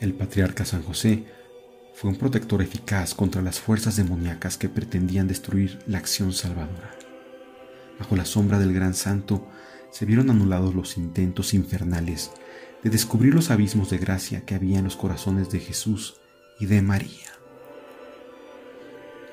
El 0.00 0.14
patriarca 0.14 0.64
San 0.64 0.82
José 0.82 1.24
fue 1.92 2.08
un 2.08 2.16
protector 2.16 2.62
eficaz 2.62 3.14
contra 3.14 3.42
las 3.42 3.60
fuerzas 3.60 3.96
demoníacas 3.96 4.56
que 4.56 4.70
pretendían 4.70 5.28
destruir 5.28 5.78
la 5.86 5.98
acción 5.98 6.32
salvadora. 6.32 6.96
Bajo 7.98 8.16
la 8.16 8.24
sombra 8.24 8.58
del 8.58 8.72
gran 8.72 8.94
santo 8.94 9.46
se 9.90 10.06
vieron 10.06 10.30
anulados 10.30 10.74
los 10.74 10.96
intentos 10.96 11.52
infernales 11.52 12.30
de 12.82 12.88
descubrir 12.88 13.34
los 13.34 13.50
abismos 13.50 13.90
de 13.90 13.98
gracia 13.98 14.46
que 14.46 14.54
había 14.54 14.78
en 14.78 14.84
los 14.84 14.96
corazones 14.96 15.50
de 15.50 15.60
Jesús 15.60 16.16
y 16.58 16.64
de 16.64 16.80
María. 16.80 17.28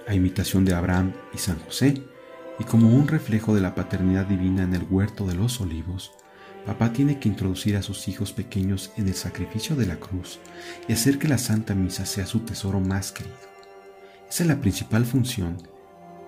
A 0.06 0.16
imitación 0.16 0.66
de 0.66 0.74
Abraham 0.74 1.14
y 1.34 1.38
San 1.38 1.60
José, 1.60 2.04
y 2.60 2.66
como 2.66 2.90
un 2.94 3.08
reflejo 3.08 3.56
de 3.56 3.62
la 3.62 3.74
paternidad 3.74 4.26
divina 4.26 4.64
en 4.64 4.74
el 4.74 4.84
huerto 4.84 5.26
de 5.28 5.36
los 5.36 5.62
olivos, 5.62 6.12
Papá 6.68 6.92
tiene 6.92 7.18
que 7.18 7.30
introducir 7.30 7.78
a 7.78 7.82
sus 7.82 8.10
hijos 8.10 8.34
pequeños 8.34 8.92
en 8.98 9.08
el 9.08 9.14
sacrificio 9.14 9.78
de 9.78 9.86
la 9.86 9.96
cruz 9.96 10.38
y 10.90 10.92
hacer 10.92 11.18
que 11.18 11.30
la 11.30 11.38
Santa 11.38 11.74
Misa 11.74 12.06
sea 12.06 12.26
su 12.26 12.42
tesoro 12.42 12.82
más 12.82 13.14
querido. 13.14 13.38
Esa 14.30 14.44
es 14.44 14.50
la 14.50 14.60
principal 14.60 15.06
función, 15.06 15.56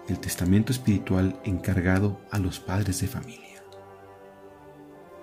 el 0.08 0.18
testamento 0.20 0.72
espiritual 0.72 1.38
encargado 1.44 2.22
a 2.32 2.40
los 2.40 2.62
padres 2.62 3.02
de 3.02 3.08
familia. 3.08 3.62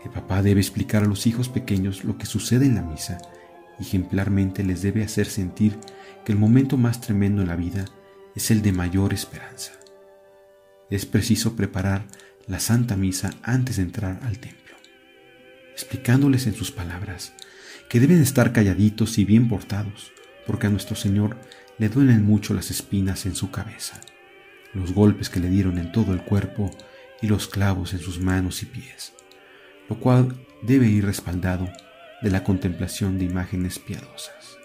El 0.05 0.11
papá 0.11 0.43
debe 0.43 0.61
explicar 0.61 1.03
a 1.03 1.07
los 1.07 1.27
hijos 1.27 1.49
pequeños 1.49 2.05
lo 2.05 2.19
que 2.19 2.27
sucede 2.27 2.67
en 2.67 2.75
la 2.75 2.83
misa 2.83 3.17
y 3.79 3.85
ejemplarmente 3.85 4.65
les 4.65 4.83
debe 4.83 5.03
hacer 5.03 5.25
sentir 5.25 5.79
que 6.27 6.33
el 6.33 6.39
momento 6.39 6.77
más 6.77 7.01
tremendo 7.01 7.41
en 7.41 7.49
la 7.49 7.57
vida 7.57 7.87
es 8.35 8.51
el 8.51 8.61
de 8.61 8.73
mayor 8.73 9.15
esperanza. 9.15 9.73
Es 10.91 11.07
preciso 11.07 11.57
preparar 11.57 12.07
la 12.47 12.61
Santa 12.61 12.97
Misa 12.97 13.31
antes 13.43 13.77
de 13.77 13.83
entrar 13.83 14.21
al 14.23 14.39
templo 14.39 14.66
explicándoles 15.77 16.47
en 16.47 16.55
sus 16.55 16.73
palabras 16.73 17.35
que 17.91 18.01
deben 18.01 18.23
estar 18.23 18.55
calladitos 18.55 19.19
y 19.19 19.27
bien 19.27 19.47
portados, 19.47 20.11
porque 20.47 20.69
a 20.69 20.71
nuestro 20.71 20.97
Señor 20.97 21.37
le 21.77 21.91
duelen 21.91 22.25
mucho 22.25 22.55
las 22.55 22.71
espinas 22.71 23.27
en 23.27 23.35
su 23.35 23.51
cabeza, 23.51 24.01
los 24.73 24.95
golpes 24.95 25.29
que 25.29 25.39
le 25.39 25.51
dieron 25.51 25.77
en 25.77 25.93
todo 25.93 26.15
el 26.15 26.23
cuerpo 26.23 26.71
y 27.21 27.27
los 27.27 27.47
clavos 27.47 27.93
en 27.93 27.99
sus 27.99 28.19
manos 28.19 28.63
y 28.63 28.67
pies, 28.67 29.13
lo 29.91 30.01
cual 30.01 30.35
debe 30.63 30.87
ir 30.87 31.05
respaldado 31.05 31.69
de 32.23 32.31
la 32.31 32.43
contemplación 32.43 33.19
de 33.19 33.27
imágenes 33.27 33.79
piadosas. 33.79 34.57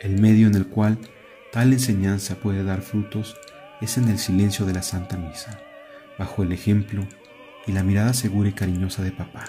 El 0.00 0.20
medio 0.20 0.46
en 0.46 0.54
el 0.54 0.68
cual 0.68 0.98
tal 1.50 1.72
enseñanza 1.72 2.36
puede 2.36 2.62
dar 2.62 2.82
frutos 2.82 3.34
es 3.80 3.98
en 3.98 4.08
el 4.08 4.20
silencio 4.20 4.66
de 4.66 4.74
la 4.74 4.82
Santa 4.82 5.16
Misa, 5.16 5.58
bajo 6.16 6.44
el 6.44 6.52
ejemplo 6.52 7.08
y 7.66 7.72
la 7.72 7.82
mirada 7.82 8.12
segura 8.12 8.48
y 8.48 8.52
cariñosa 8.52 9.02
de 9.02 9.12
papá, 9.12 9.44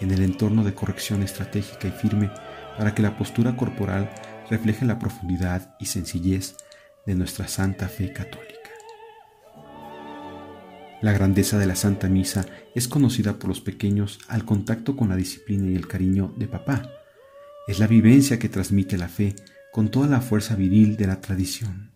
en 0.00 0.10
el 0.10 0.22
entorno 0.22 0.64
de 0.64 0.74
corrección 0.74 1.22
estratégica 1.22 1.88
y 1.88 1.90
firme 1.90 2.30
para 2.76 2.94
que 2.94 3.02
la 3.02 3.16
postura 3.16 3.56
corporal 3.56 4.10
refleje 4.50 4.84
la 4.84 4.98
profundidad 4.98 5.74
y 5.78 5.86
sencillez 5.86 6.56
de 7.06 7.14
nuestra 7.14 7.48
santa 7.48 7.88
fe 7.88 8.12
católica. 8.12 8.54
La 11.00 11.12
grandeza 11.12 11.58
de 11.58 11.66
la 11.66 11.76
Santa 11.76 12.08
Misa 12.08 12.44
es 12.74 12.88
conocida 12.88 13.38
por 13.38 13.48
los 13.48 13.60
pequeños 13.60 14.18
al 14.26 14.44
contacto 14.44 14.96
con 14.96 15.08
la 15.08 15.16
disciplina 15.16 15.70
y 15.70 15.76
el 15.76 15.86
cariño 15.86 16.34
de 16.36 16.48
papá. 16.48 16.90
Es 17.68 17.78
la 17.78 17.86
vivencia 17.86 18.38
que 18.38 18.48
transmite 18.48 18.98
la 18.98 19.08
fe 19.08 19.36
con 19.72 19.90
toda 19.90 20.08
la 20.08 20.20
fuerza 20.20 20.56
viril 20.56 20.96
de 20.96 21.06
la 21.06 21.20
tradición. 21.20 21.92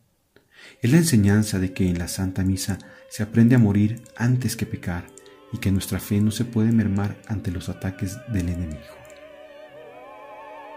Es 0.82 0.92
la 0.92 0.98
enseñanza 0.98 1.58
de 1.58 1.72
que 1.72 1.88
en 1.88 1.98
la 1.98 2.06
Santa 2.06 2.44
Misa 2.44 2.78
se 3.08 3.24
aprende 3.24 3.56
a 3.56 3.58
morir 3.58 4.02
antes 4.16 4.54
que 4.54 4.66
pecar 4.66 5.04
y 5.52 5.58
que 5.58 5.70
nuestra 5.70 6.00
fe 6.00 6.20
no 6.20 6.30
se 6.30 6.44
puede 6.44 6.72
mermar 6.72 7.16
ante 7.28 7.50
los 7.50 7.68
ataques 7.68 8.18
del 8.28 8.48
enemigo. 8.48 8.80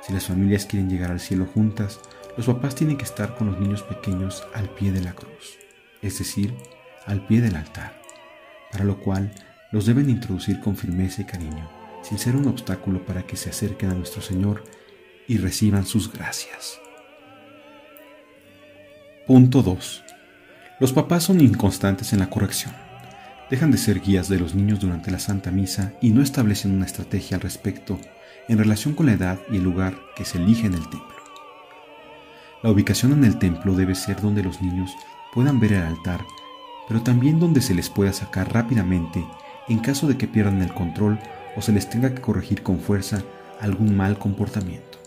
Si 0.05 0.13
las 0.13 0.25
familias 0.25 0.65
quieren 0.65 0.89
llegar 0.89 1.11
al 1.11 1.19
cielo 1.19 1.45
juntas, 1.45 1.99
los 2.37 2.45
papás 2.45 2.75
tienen 2.75 2.97
que 2.97 3.05
estar 3.05 3.35
con 3.35 3.47
los 3.47 3.59
niños 3.59 3.81
pequeños 3.83 4.45
al 4.53 4.69
pie 4.69 4.91
de 4.91 5.01
la 5.01 5.13
cruz, 5.13 5.57
es 6.01 6.19
decir, 6.19 6.53
al 7.05 7.25
pie 7.25 7.41
del 7.41 7.55
altar, 7.55 8.01
para 8.71 8.83
lo 8.83 8.99
cual 8.99 9.31
los 9.71 9.85
deben 9.85 10.09
introducir 10.09 10.59
con 10.59 10.75
firmeza 10.75 11.21
y 11.21 11.25
cariño, 11.25 11.69
sin 12.03 12.19
ser 12.19 12.35
un 12.35 12.47
obstáculo 12.47 13.03
para 13.05 13.23
que 13.23 13.37
se 13.37 13.49
acerquen 13.49 13.89
a 13.89 13.95
nuestro 13.95 14.21
Señor 14.21 14.63
y 15.27 15.37
reciban 15.37 15.85
sus 15.85 16.11
gracias. 16.11 16.79
Punto 19.25 19.63
2. 19.63 20.03
Los 20.79 20.93
papás 20.93 21.23
son 21.23 21.41
inconstantes 21.41 22.13
en 22.13 22.19
la 22.19 22.29
corrección 22.29 22.84
dejan 23.49 23.71
de 23.71 23.77
ser 23.77 24.01
guías 24.01 24.27
de 24.29 24.39
los 24.39 24.55
niños 24.55 24.79
durante 24.79 25.11
la 25.11 25.19
Santa 25.19 25.51
Misa 25.51 25.93
y 26.01 26.09
no 26.09 26.21
establecen 26.21 26.71
una 26.73 26.85
estrategia 26.85 27.37
al 27.37 27.41
respecto 27.41 27.99
en 28.47 28.57
relación 28.57 28.93
con 28.93 29.05
la 29.05 29.13
edad 29.13 29.39
y 29.51 29.57
el 29.57 29.63
lugar 29.63 29.97
que 30.15 30.25
se 30.25 30.37
elige 30.37 30.67
en 30.67 30.73
el 30.73 30.89
templo. 30.89 31.15
La 32.63 32.71
ubicación 32.71 33.13
en 33.13 33.23
el 33.23 33.37
templo 33.37 33.75
debe 33.75 33.95
ser 33.95 34.21
donde 34.21 34.43
los 34.43 34.61
niños 34.61 34.91
puedan 35.33 35.59
ver 35.59 35.73
el 35.73 35.83
altar, 35.83 36.25
pero 36.87 37.01
también 37.01 37.39
donde 37.39 37.61
se 37.61 37.75
les 37.75 37.89
pueda 37.89 38.13
sacar 38.13 38.51
rápidamente 38.53 39.25
en 39.67 39.79
caso 39.79 40.07
de 40.07 40.17
que 40.17 40.27
pierdan 40.27 40.61
el 40.61 40.73
control 40.73 41.19
o 41.55 41.61
se 41.61 41.71
les 41.71 41.89
tenga 41.89 42.13
que 42.13 42.21
corregir 42.21 42.63
con 42.63 42.79
fuerza 42.79 43.23
algún 43.59 43.95
mal 43.95 44.17
comportamiento. 44.17 44.99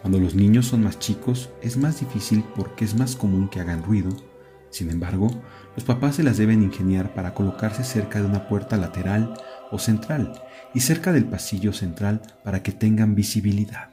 Cuando 0.00 0.20
los 0.20 0.34
niños 0.34 0.66
son 0.66 0.82
más 0.82 0.98
chicos 0.98 1.50
es 1.62 1.76
más 1.76 2.00
difícil 2.00 2.44
porque 2.54 2.84
es 2.84 2.94
más 2.94 3.16
común 3.16 3.48
que 3.48 3.60
hagan 3.60 3.82
ruido 3.82 4.10
sin 4.70 4.90
embargo, 4.90 5.28
los 5.74 5.84
papás 5.84 6.16
se 6.16 6.22
las 6.22 6.36
deben 6.36 6.62
ingeniar 6.62 7.14
para 7.14 7.34
colocarse 7.34 7.84
cerca 7.84 8.20
de 8.20 8.26
una 8.26 8.48
puerta 8.48 8.76
lateral 8.76 9.34
o 9.70 9.78
central 9.78 10.42
y 10.74 10.80
cerca 10.80 11.12
del 11.12 11.24
pasillo 11.24 11.72
central 11.72 12.22
para 12.44 12.62
que 12.62 12.72
tengan 12.72 13.14
visibilidad. 13.14 13.90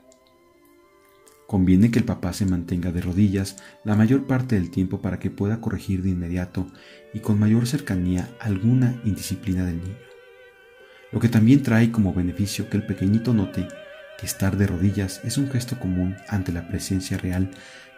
Conviene 1.48 1.92
que 1.92 2.00
el 2.00 2.06
papá 2.06 2.34
se 2.34 2.46
mantenga 2.46 2.92
de 2.92 3.02
rodillas 3.02 3.58
la 3.84 3.96
mayor 3.96 4.26
parte 4.26 4.56
del 4.56 4.72
tiempo 4.72 5.02
para 5.02 5.20
que 5.20 5.30
pueda 5.30 5.62
corregir 5.62 6.02
de 6.02 6.10
inmediato 6.10 6.68
y 7.14 7.20
con 7.20 7.40
mayor 7.40 7.68
cercanía 7.68 8.30
alguna 8.40 9.00
indisciplina 9.06 9.66
del 9.66 9.82
niño. 9.82 9.98
Lo 11.12 11.20
que 11.20 11.30
también 11.30 11.62
trae 11.62 11.92
como 11.92 12.14
beneficio 12.14 12.70
que 12.70 12.78
el 12.78 12.86
pequeñito 12.86 13.34
note 13.34 13.68
que 14.18 14.26
estar 14.26 14.58
de 14.58 14.68
rodillas 14.68 15.22
es 15.24 15.38
un 15.38 15.50
gesto 15.50 15.80
común 15.80 16.16
ante 16.28 16.52
la 16.52 16.68
presencia 16.68 17.18
real 17.18 17.52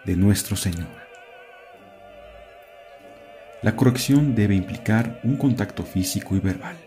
de 0.05 0.17
nuestro 0.17 0.57
Señor. 0.57 1.04
La 3.65 3.75
corrección 3.75 4.35
debe 4.35 4.53
implicar 4.53 5.19
un 5.23 5.37
contacto 5.37 5.81
físico 5.81 6.35
y 6.35 6.39
verbal, 6.39 6.77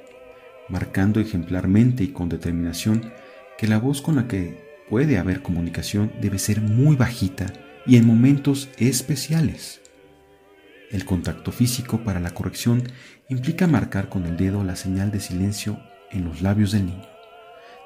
marcando 0.69 1.19
ejemplarmente 1.19 2.05
y 2.05 2.13
con 2.13 2.29
determinación 2.29 3.13
que 3.59 3.67
la 3.67 3.81
voz 3.81 4.01
con 4.01 4.15
la 4.15 4.29
que 4.29 4.85
puede 4.89 5.19
haber 5.19 5.43
comunicación 5.43 6.13
debe 6.21 6.39
ser 6.39 6.61
muy 6.61 6.95
bajita 6.95 7.47
y 7.85 7.97
en 7.97 8.07
momentos 8.07 8.69
especiales. 8.79 9.81
El 10.93 11.05
contacto 11.05 11.51
físico 11.51 12.05
para 12.05 12.21
la 12.21 12.31
corrección 12.31 12.85
implica 13.29 13.67
marcar 13.67 14.09
con 14.09 14.25
el 14.25 14.37
dedo 14.37 14.63
la 14.63 14.77
señal 14.77 15.11
de 15.11 15.19
silencio 15.19 15.81
en 16.13 16.25
los 16.25 16.43
labios 16.43 16.71
del 16.71 16.87
niño. 16.87 17.09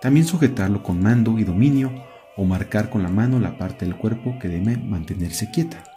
También 0.03 0.27
sujetarlo 0.27 0.83
con 0.83 1.03
mando 1.03 1.39
y 1.39 1.45
dominio 1.45 1.95
o 2.37 2.45
marcar 2.45 2.91
con 2.91 3.03
la 3.03 3.09
mano 3.09 3.41
la 3.41 3.57
parte 3.57 3.87
del 3.87 3.97
cuerpo 3.97 4.39
que 4.39 4.49
debe 4.49 4.77
mantenerse 4.77 5.51
quieta. 5.51 5.92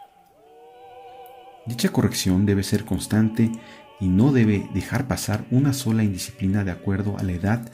Dicha 1.65 1.89
corrección 1.89 2.45
debe 2.45 2.63
ser 2.63 2.85
constante 2.85 3.51
y 3.99 4.07
no 4.07 4.31
debe 4.31 4.69
dejar 4.73 5.07
pasar 5.07 5.45
una 5.51 5.73
sola 5.73 6.03
indisciplina 6.03 6.63
de 6.63 6.71
acuerdo 6.71 7.17
a 7.17 7.23
la 7.23 7.31
edad 7.31 7.71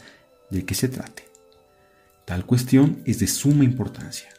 de 0.49 0.65
que 0.65 0.75
se 0.75 0.87
trate. 0.87 1.25
Tal 2.25 2.45
cuestión 2.45 3.01
es 3.05 3.19
de 3.19 3.27
suma 3.27 3.63
importancia, 3.63 4.29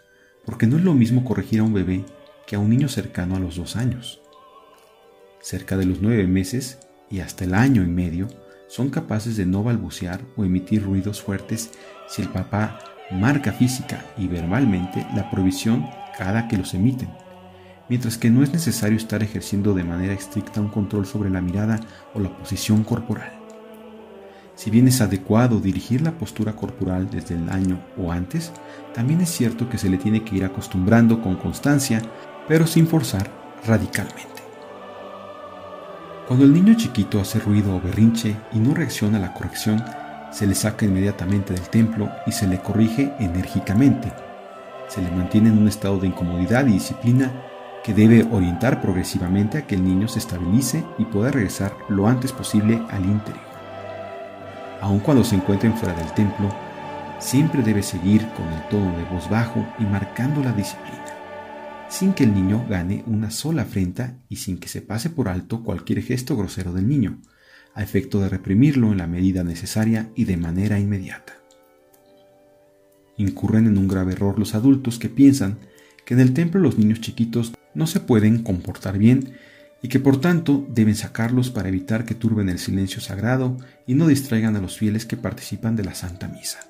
porque 0.46 0.66
no 0.66 0.76
es 0.76 0.84
lo 0.84 0.94
mismo 0.94 1.24
corregir 1.24 1.60
a 1.60 1.64
un 1.64 1.74
bebé 1.74 2.04
que 2.46 2.56
a 2.56 2.58
un 2.58 2.70
niño 2.70 2.88
cercano 2.88 3.36
a 3.36 3.40
los 3.40 3.56
dos 3.56 3.76
años. 3.76 4.20
cerca 5.40 5.76
de 5.76 5.84
los 5.84 6.00
nueve 6.00 6.28
meses 6.28 6.78
y 7.10 7.18
hasta 7.18 7.44
el 7.44 7.54
año 7.54 7.82
y 7.82 7.88
medio, 7.88 8.28
son 8.68 8.90
capaces 8.90 9.36
de 9.36 9.44
no 9.44 9.64
balbucear 9.64 10.20
o 10.36 10.44
emitir 10.44 10.84
ruidos 10.84 11.20
fuertes 11.20 11.72
si 12.08 12.22
el 12.22 12.28
papá 12.28 12.78
marca 13.10 13.52
física 13.52 14.04
y 14.16 14.28
verbalmente 14.28 15.04
la 15.14 15.30
prohibición 15.30 15.90
cada 16.16 16.48
que 16.48 16.56
los 16.56 16.74
emiten, 16.74 17.10
mientras 17.92 18.16
que 18.16 18.30
no 18.30 18.42
es 18.42 18.50
necesario 18.54 18.96
estar 18.96 19.22
ejerciendo 19.22 19.74
de 19.74 19.84
manera 19.84 20.14
estricta 20.14 20.62
un 20.62 20.68
control 20.68 21.04
sobre 21.04 21.28
la 21.28 21.42
mirada 21.42 21.78
o 22.14 22.20
la 22.20 22.34
posición 22.34 22.84
corporal. 22.84 23.30
Si 24.54 24.70
bien 24.70 24.88
es 24.88 25.02
adecuado 25.02 25.60
dirigir 25.60 26.00
la 26.00 26.12
postura 26.12 26.56
corporal 26.56 27.10
desde 27.10 27.34
el 27.34 27.50
año 27.50 27.78
o 27.98 28.10
antes, 28.10 28.50
también 28.94 29.20
es 29.20 29.28
cierto 29.28 29.68
que 29.68 29.76
se 29.76 29.90
le 29.90 29.98
tiene 29.98 30.24
que 30.24 30.36
ir 30.36 30.44
acostumbrando 30.46 31.20
con 31.20 31.36
constancia, 31.36 32.00
pero 32.48 32.66
sin 32.66 32.86
forzar 32.86 33.30
radicalmente. 33.66 34.42
Cuando 36.26 36.46
el 36.46 36.54
niño 36.54 36.72
chiquito 36.78 37.20
hace 37.20 37.40
ruido 37.40 37.76
o 37.76 37.80
berrinche 37.82 38.34
y 38.54 38.58
no 38.58 38.72
reacciona 38.72 39.18
a 39.18 39.20
la 39.20 39.34
corrección, 39.34 39.84
se 40.30 40.46
le 40.46 40.54
saca 40.54 40.86
inmediatamente 40.86 41.52
del 41.52 41.68
templo 41.68 42.08
y 42.26 42.32
se 42.32 42.46
le 42.46 42.58
corrige 42.58 43.12
enérgicamente. 43.18 44.10
Se 44.88 45.02
le 45.02 45.10
mantiene 45.10 45.50
en 45.50 45.58
un 45.58 45.68
estado 45.68 45.98
de 45.98 46.06
incomodidad 46.06 46.66
y 46.66 46.72
disciplina 46.72 47.30
que 47.84 47.94
debe 47.94 48.26
orientar 48.30 48.80
progresivamente 48.80 49.58
a 49.58 49.66
que 49.66 49.74
el 49.74 49.84
niño 49.84 50.08
se 50.08 50.18
estabilice 50.18 50.84
y 50.98 51.04
pueda 51.04 51.30
regresar 51.30 51.76
lo 51.88 52.06
antes 52.06 52.32
posible 52.32 52.80
al 52.90 53.04
interior 53.04 53.52
aun 54.82 54.98
cuando 54.98 55.22
se 55.22 55.36
encuentren 55.36 55.74
fuera 55.74 55.94
del 55.94 56.12
templo, 56.12 56.52
siempre 57.20 57.62
debe 57.62 57.84
seguir 57.84 58.26
con 58.36 58.48
el 58.48 58.68
tono 58.68 58.98
de 58.98 59.04
voz 59.04 59.30
bajo 59.30 59.64
y 59.78 59.84
marcando 59.84 60.42
la 60.42 60.52
disciplina, 60.52 61.06
sin 61.88 62.12
que 62.12 62.24
el 62.24 62.34
niño 62.34 62.66
gane 62.68 63.04
una 63.06 63.30
sola 63.30 63.62
afrenta 63.62 64.18
y 64.28 64.36
sin 64.36 64.58
que 64.58 64.66
se 64.66 64.82
pase 64.82 65.08
por 65.08 65.28
alto 65.28 65.62
cualquier 65.62 66.02
gesto 66.02 66.36
grosero 66.36 66.72
del 66.72 66.88
niño, 66.88 67.20
a 67.74 67.82
efecto 67.82 68.20
de 68.20 68.28
reprimirlo 68.28 68.90
en 68.90 68.98
la 68.98 69.06
medida 69.06 69.44
necesaria 69.44 70.10
y 70.16 70.24
de 70.24 70.36
manera 70.36 70.80
inmediata. 70.80 71.34
Incurren 73.16 73.68
en 73.68 73.78
un 73.78 73.86
grave 73.86 74.14
error 74.14 74.36
los 74.36 74.56
adultos 74.56 74.98
que 74.98 75.08
piensan 75.08 75.58
que 76.04 76.14
en 76.14 76.20
el 76.20 76.34
templo 76.34 76.60
los 76.60 76.76
niños 76.76 77.00
chiquitos 77.00 77.52
no 77.74 77.86
se 77.86 78.00
pueden 78.00 78.42
comportar 78.42 78.98
bien 78.98 79.34
y 79.82 79.88
que 79.88 79.98
por 79.98 80.20
tanto 80.20 80.66
deben 80.70 80.94
sacarlos 80.94 81.50
para 81.50 81.68
evitar 81.68 82.04
que 82.04 82.14
turben 82.14 82.48
el 82.48 82.58
silencio 82.58 83.00
sagrado 83.00 83.56
y 83.86 83.94
no 83.94 84.06
distraigan 84.06 84.56
a 84.56 84.60
los 84.60 84.78
fieles 84.78 85.06
que 85.06 85.16
participan 85.16 85.74
de 85.74 85.84
la 85.84 85.94
Santa 85.94 86.28
Misa. 86.28 86.60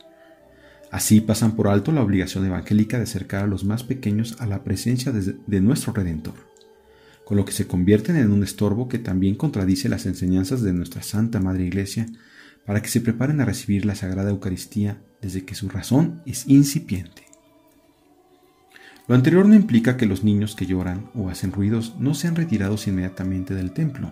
Así 0.91 1.21
pasan 1.21 1.53
por 1.53 1.69
alto 1.69 1.93
la 1.93 2.03
obligación 2.03 2.45
evangélica 2.47 2.97
de 2.99 3.05
acercar 3.05 3.45
a 3.45 3.47
los 3.47 3.65
más 3.65 3.83
pequeños 3.83 4.37
a 4.41 4.47
la 4.47 4.63
presencia 4.63 5.13
de, 5.13 5.61
nuestro 5.61 5.93
Redentor, 5.93 6.35
con 7.25 7.37
lo 7.37 7.45
que 7.45 7.53
se 7.53 7.67
convierten 7.67 8.17
en 8.17 8.31
un 8.31 8.43
estorbo 8.43 8.89
que 8.89 8.99
también 8.99 9.35
contradice 9.35 9.89
las 9.89 10.07
enseñanzas 10.07 10.63
de 10.63 10.73
nuestra 10.73 11.03
Santa 11.03 11.41
Madre 11.41 11.65
Iglesia 11.65 12.07
para 12.67 12.83
que 12.83 12.89
se 12.89 13.01
preparen 13.01 13.41
a 13.41 13.45
recibir 13.45 13.85
la 13.87 13.95
Sagrada 13.95 14.31
Eucaristía 14.31 15.03
desde 15.21 15.45
que 15.45 15.55
su 15.55 15.69
razón 15.69 16.23
es 16.27 16.47
incipiente. 16.47 17.32
Lo 19.13 19.17
anterior 19.17 19.45
no 19.45 19.55
implica 19.55 19.99
que 19.99 20.07
los 20.07 20.25
niños 20.25 20.57
que 20.57 20.65
lloran 20.65 21.11
o 21.15 21.29
hacen 21.29 21.53
ruidos 21.53 21.97
no 21.99 22.15
sean 22.15 22.35
retirados 22.35 22.87
inmediatamente 22.87 23.55
del 23.55 23.73
templo, 23.73 24.11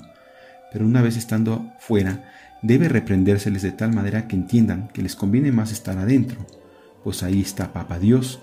pero 0.70 0.84
una 0.84 1.00
vez 1.00 1.16
estando 1.16 1.72
fuera, 1.78 2.30
debe 2.60 2.86
reprendérseles 2.86 3.62
de 3.62 3.72
tal 3.72 3.94
manera 3.94 4.28
que 4.28 4.36
entiendan 4.36 4.88
que 4.88 5.00
les 5.00 5.16
conviene 5.16 5.52
más 5.52 5.72
estar 5.72 5.96
adentro, 5.96 6.44
pues 7.02 7.22
ahí 7.22 7.40
está 7.40 7.72
Papá 7.72 7.98
Dios, 7.98 8.40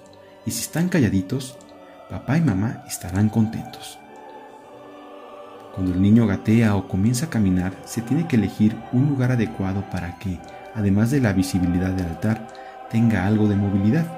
y 0.48 0.50
si 0.50 0.62
están 0.62 0.90
calladitos, 0.90 1.60
papá 2.10 2.40
y 2.40 2.42
mamá 2.42 2.84
estarán 2.88 3.30
contentos. 3.30 4.00
Cuando 5.76 5.94
el 5.94 6.02
niño 6.02 6.26
gatea 6.26 6.76
o 6.76 6.88
comienza 6.88 7.28
a 7.28 7.30
caminar, 7.30 7.74
se 7.86 8.02
tiene 8.02 8.28
que 8.28 8.36
elegir 8.36 8.76
un 8.94 9.10
lugar 9.10 9.32
adecuado 9.32 9.88
para 9.92 10.18
que, 10.18 10.40
además 10.74 11.12
de 11.12 11.22
la 11.22 11.34
visibilidad 11.34 11.91
del 11.91 12.08
altar, 12.08 12.48
tenga 12.89 13.28
algo 13.28 13.48
de 13.48 13.58
movilidad 13.58 14.16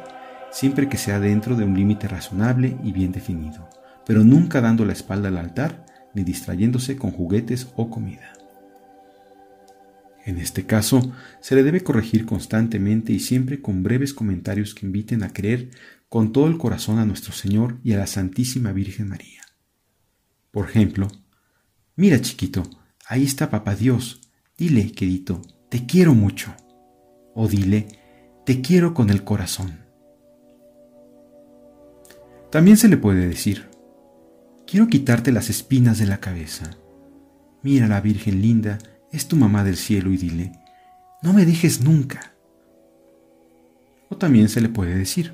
siempre 0.51 0.89
que 0.89 0.97
sea 0.97 1.19
dentro 1.19 1.55
de 1.55 1.63
un 1.63 1.75
límite 1.75 2.07
razonable 2.07 2.77
y 2.83 2.91
bien 2.91 3.11
definido, 3.11 3.69
pero 4.05 4.23
nunca 4.23 4.61
dando 4.61 4.85
la 4.85 4.93
espalda 4.93 5.29
al 5.29 5.37
altar 5.37 5.85
ni 6.13 6.23
distrayéndose 6.23 6.95
con 6.95 7.11
juguetes 7.11 7.67
o 7.75 7.89
comida. 7.89 8.33
En 10.25 10.37
este 10.37 10.65
caso, 10.65 11.11
se 11.39 11.55
le 11.55 11.63
debe 11.63 11.81
corregir 11.81 12.25
constantemente 12.25 13.13
y 13.13 13.19
siempre 13.19 13.61
con 13.61 13.83
breves 13.83 14.13
comentarios 14.13 14.75
que 14.75 14.85
inviten 14.85 15.23
a 15.23 15.33
creer 15.33 15.69
con 16.07 16.31
todo 16.33 16.47
el 16.47 16.57
corazón 16.57 16.99
a 16.99 17.05
nuestro 17.05 17.33
Señor 17.33 17.79
y 17.83 17.93
a 17.93 17.97
la 17.97 18.07
Santísima 18.07 18.71
Virgen 18.71 19.09
María. 19.09 19.41
Por 20.51 20.67
ejemplo, 20.67 21.07
mira 21.95 22.19
chiquito, 22.21 22.69
ahí 23.07 23.23
está 23.23 23.49
Papá 23.49 23.75
Dios, 23.75 24.21
dile, 24.57 24.91
querido, 24.91 25.41
te 25.69 25.85
quiero 25.85 26.13
mucho. 26.13 26.53
O 27.35 27.47
dile, 27.47 27.87
te 28.45 28.61
quiero 28.61 28.93
con 28.93 29.09
el 29.09 29.23
corazón. 29.23 29.88
También 32.51 32.77
se 32.77 32.87
le 32.87 32.97
puede 32.97 33.27
decir, 33.27 33.69
quiero 34.65 34.87
quitarte 34.87 35.31
las 35.31 35.49
espinas 35.49 35.99
de 35.99 36.07
la 36.07 36.19
cabeza. 36.19 36.77
Mira 37.61 37.87
la 37.87 38.01
Virgen 38.01 38.41
linda, 38.41 38.79
es 39.11 39.27
tu 39.27 39.35
mamá 39.35 39.63
del 39.63 39.77
cielo 39.77 40.11
y 40.11 40.17
dile, 40.17 40.51
no 41.21 41.31
me 41.33 41.45
dejes 41.45 41.81
nunca. 41.81 42.33
O 44.09 44.17
también 44.17 44.49
se 44.49 44.61
le 44.61 44.69
puede 44.69 44.95
decir, 44.95 45.33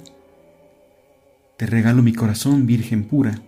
te 1.58 1.66
regalo 1.66 2.04
mi 2.04 2.12
corazón, 2.12 2.66
Virgen 2.66 3.06
pura. 3.06 3.42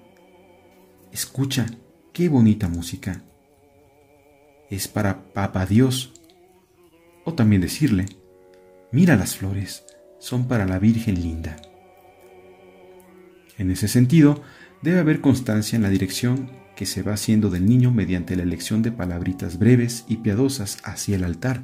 Escucha, 1.11 1.65
qué 2.13 2.29
bonita 2.29 2.69
música. 2.69 3.21
Es 4.69 4.87
para 4.87 5.33
Papa 5.33 5.65
Dios. 5.65 6.13
O 7.25 7.33
también 7.33 7.61
decirle, 7.61 8.05
mira 8.93 9.17
las 9.17 9.35
flores, 9.35 9.83
son 10.19 10.47
para 10.47 10.65
la 10.65 10.79
Virgen 10.79 11.21
linda. 11.21 11.57
En 13.57 13.71
ese 13.71 13.87
sentido, 13.87 14.41
debe 14.81 14.99
haber 14.99 15.21
constancia 15.21 15.75
en 15.75 15.83
la 15.83 15.89
dirección 15.89 16.51
que 16.75 16.85
se 16.85 17.01
va 17.01 17.13
haciendo 17.13 17.49
del 17.49 17.65
niño 17.65 17.91
mediante 17.91 18.35
la 18.35 18.43
elección 18.43 18.83
de 18.83 18.91
palabritas 18.91 19.57
breves 19.57 20.05
y 20.07 20.17
piadosas 20.17 20.77
hacia 20.83 21.15
el 21.15 21.23
altar. 21.23 21.63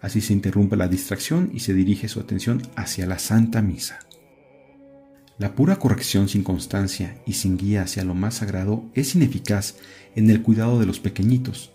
Así 0.00 0.20
se 0.20 0.34
interrumpe 0.34 0.76
la 0.76 0.88
distracción 0.88 1.50
y 1.54 1.60
se 1.60 1.72
dirige 1.72 2.08
su 2.08 2.20
atención 2.20 2.60
hacia 2.76 3.06
la 3.06 3.18
Santa 3.18 3.62
Misa. 3.62 3.98
La 5.38 5.54
pura 5.54 5.76
corrección 5.78 6.28
sin 6.28 6.42
constancia 6.42 7.18
y 7.26 7.34
sin 7.34 7.56
guía 7.56 7.82
hacia 7.82 8.04
lo 8.04 8.14
más 8.14 8.36
sagrado 8.36 8.84
es 8.94 9.14
ineficaz 9.14 9.76
en 10.14 10.30
el 10.30 10.42
cuidado 10.42 10.78
de 10.78 10.86
los 10.86 11.00
pequeñitos. 11.00 11.72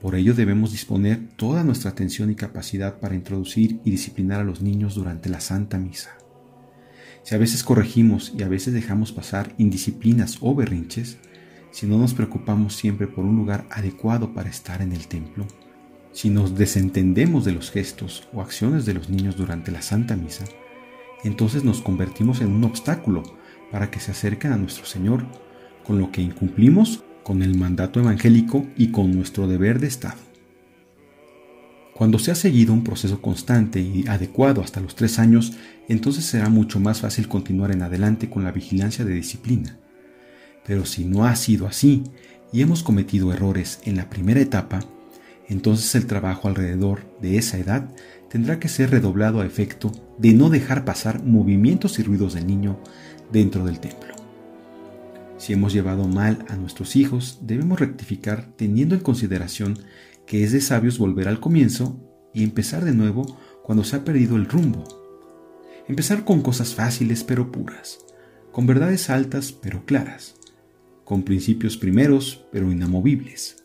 Por 0.00 0.14
ello 0.14 0.34
debemos 0.34 0.72
disponer 0.72 1.28
toda 1.36 1.64
nuestra 1.64 1.90
atención 1.90 2.30
y 2.30 2.34
capacidad 2.34 2.98
para 2.98 3.14
introducir 3.14 3.80
y 3.84 3.90
disciplinar 3.90 4.40
a 4.40 4.44
los 4.44 4.62
niños 4.62 4.94
durante 4.94 5.28
la 5.28 5.40
Santa 5.40 5.78
Misa. 5.78 6.19
Si 7.30 7.36
a 7.36 7.38
veces 7.38 7.62
corregimos 7.62 8.34
y 8.36 8.42
a 8.42 8.48
veces 8.48 8.74
dejamos 8.74 9.12
pasar 9.12 9.54
indisciplinas 9.56 10.38
o 10.40 10.52
berrinches, 10.52 11.16
si 11.70 11.86
no 11.86 11.96
nos 11.96 12.12
preocupamos 12.12 12.74
siempre 12.74 13.06
por 13.06 13.24
un 13.24 13.36
lugar 13.36 13.68
adecuado 13.70 14.34
para 14.34 14.50
estar 14.50 14.82
en 14.82 14.90
el 14.90 15.06
templo, 15.06 15.46
si 16.10 16.28
nos 16.28 16.56
desentendemos 16.56 17.44
de 17.44 17.52
los 17.52 17.70
gestos 17.70 18.26
o 18.32 18.42
acciones 18.42 18.84
de 18.84 18.94
los 18.94 19.10
niños 19.10 19.36
durante 19.36 19.70
la 19.70 19.80
Santa 19.80 20.16
Misa, 20.16 20.44
entonces 21.22 21.62
nos 21.62 21.82
convertimos 21.82 22.40
en 22.40 22.48
un 22.48 22.64
obstáculo 22.64 23.22
para 23.70 23.92
que 23.92 24.00
se 24.00 24.10
acerquen 24.10 24.50
a 24.50 24.56
nuestro 24.56 24.84
Señor, 24.84 25.24
con 25.86 26.00
lo 26.00 26.10
que 26.10 26.22
incumplimos 26.22 27.04
con 27.22 27.44
el 27.44 27.56
mandato 27.56 28.00
evangélico 28.00 28.66
y 28.76 28.90
con 28.90 29.12
nuestro 29.12 29.46
deber 29.46 29.78
de 29.78 29.86
Estado. 29.86 30.29
Cuando 32.00 32.18
se 32.18 32.30
ha 32.30 32.34
seguido 32.34 32.72
un 32.72 32.82
proceso 32.82 33.20
constante 33.20 33.78
y 33.78 34.06
adecuado 34.08 34.62
hasta 34.62 34.80
los 34.80 34.94
tres 34.94 35.18
años, 35.18 35.52
entonces 35.86 36.24
será 36.24 36.48
mucho 36.48 36.80
más 36.80 37.02
fácil 37.02 37.28
continuar 37.28 37.72
en 37.72 37.82
adelante 37.82 38.30
con 38.30 38.42
la 38.42 38.52
vigilancia 38.52 39.04
de 39.04 39.12
disciplina. 39.12 39.76
Pero 40.64 40.86
si 40.86 41.04
no 41.04 41.26
ha 41.26 41.36
sido 41.36 41.66
así 41.66 42.04
y 42.54 42.62
hemos 42.62 42.82
cometido 42.82 43.34
errores 43.34 43.80
en 43.84 43.96
la 43.96 44.08
primera 44.08 44.40
etapa, 44.40 44.80
entonces 45.46 45.94
el 45.94 46.06
trabajo 46.06 46.48
alrededor 46.48 47.02
de 47.20 47.36
esa 47.36 47.58
edad 47.58 47.90
tendrá 48.30 48.58
que 48.58 48.70
ser 48.70 48.92
redoblado 48.92 49.42
a 49.42 49.44
efecto 49.44 49.92
de 50.16 50.32
no 50.32 50.48
dejar 50.48 50.86
pasar 50.86 51.22
movimientos 51.22 51.98
y 51.98 52.02
ruidos 52.02 52.32
del 52.32 52.46
niño 52.46 52.80
dentro 53.30 53.66
del 53.66 53.78
templo. 53.78 54.14
Si 55.36 55.52
hemos 55.52 55.74
llevado 55.74 56.08
mal 56.08 56.46
a 56.48 56.56
nuestros 56.56 56.96
hijos, 56.96 57.40
debemos 57.42 57.78
rectificar 57.78 58.46
teniendo 58.56 58.94
en 58.94 59.02
consideración 59.02 59.78
que 60.30 60.44
es 60.44 60.52
de 60.52 60.60
sabios 60.60 60.96
volver 60.96 61.26
al 61.26 61.40
comienzo 61.40 61.98
y 62.32 62.44
empezar 62.44 62.84
de 62.84 62.94
nuevo 62.94 63.36
cuando 63.64 63.82
se 63.82 63.96
ha 63.96 64.04
perdido 64.04 64.36
el 64.36 64.46
rumbo. 64.46 64.84
Empezar 65.88 66.24
con 66.24 66.40
cosas 66.40 66.72
fáciles 66.72 67.24
pero 67.24 67.50
puras, 67.50 67.98
con 68.52 68.64
verdades 68.64 69.10
altas 69.10 69.50
pero 69.50 69.84
claras, 69.86 70.36
con 71.02 71.24
principios 71.24 71.76
primeros 71.76 72.46
pero 72.52 72.70
inamovibles. 72.70 73.64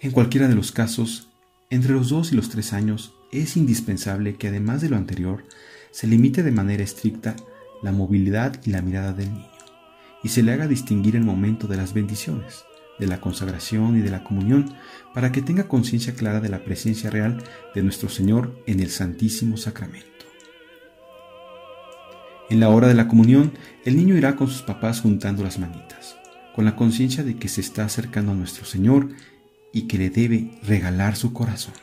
En 0.00 0.12
cualquiera 0.12 0.48
de 0.48 0.54
los 0.54 0.72
casos, 0.72 1.28
entre 1.68 1.92
los 1.92 2.08
dos 2.08 2.32
y 2.32 2.36
los 2.36 2.48
tres 2.48 2.72
años 2.72 3.14
es 3.30 3.58
indispensable 3.58 4.36
que 4.36 4.48
además 4.48 4.80
de 4.80 4.88
lo 4.88 4.96
anterior 4.96 5.44
se 5.90 6.06
limite 6.06 6.42
de 6.42 6.52
manera 6.52 6.82
estricta 6.82 7.36
la 7.82 7.92
movilidad 7.92 8.58
y 8.64 8.70
la 8.70 8.80
mirada 8.80 9.12
del 9.12 9.30
niño, 9.30 9.52
y 10.24 10.30
se 10.30 10.42
le 10.42 10.52
haga 10.52 10.66
distinguir 10.66 11.14
el 11.14 11.24
momento 11.24 11.66
de 11.66 11.76
las 11.76 11.92
bendiciones, 11.92 12.64
de 13.02 13.08
la 13.08 13.20
consagración 13.20 13.98
y 13.98 14.00
de 14.00 14.10
la 14.10 14.22
comunión, 14.22 14.74
para 15.12 15.32
que 15.32 15.42
tenga 15.42 15.66
conciencia 15.66 16.14
clara 16.14 16.40
de 16.40 16.48
la 16.48 16.64
presencia 16.64 17.10
real 17.10 17.42
de 17.74 17.82
nuestro 17.82 18.08
Señor 18.08 18.62
en 18.66 18.78
el 18.78 18.90
Santísimo 18.90 19.56
Sacramento. 19.56 20.08
En 22.48 22.60
la 22.60 22.68
hora 22.68 22.86
de 22.86 22.94
la 22.94 23.08
comunión, 23.08 23.54
el 23.84 23.96
niño 23.96 24.16
irá 24.16 24.36
con 24.36 24.46
sus 24.46 24.62
papás 24.62 25.00
juntando 25.00 25.42
las 25.42 25.58
manitas, 25.58 26.16
con 26.54 26.64
la 26.64 26.76
conciencia 26.76 27.24
de 27.24 27.36
que 27.36 27.48
se 27.48 27.60
está 27.60 27.84
acercando 27.84 28.32
a 28.32 28.36
nuestro 28.36 28.64
Señor 28.64 29.08
y 29.72 29.88
que 29.88 29.98
le 29.98 30.10
debe 30.10 30.52
regalar 30.62 31.16
su 31.16 31.32
corazón. 31.32 31.74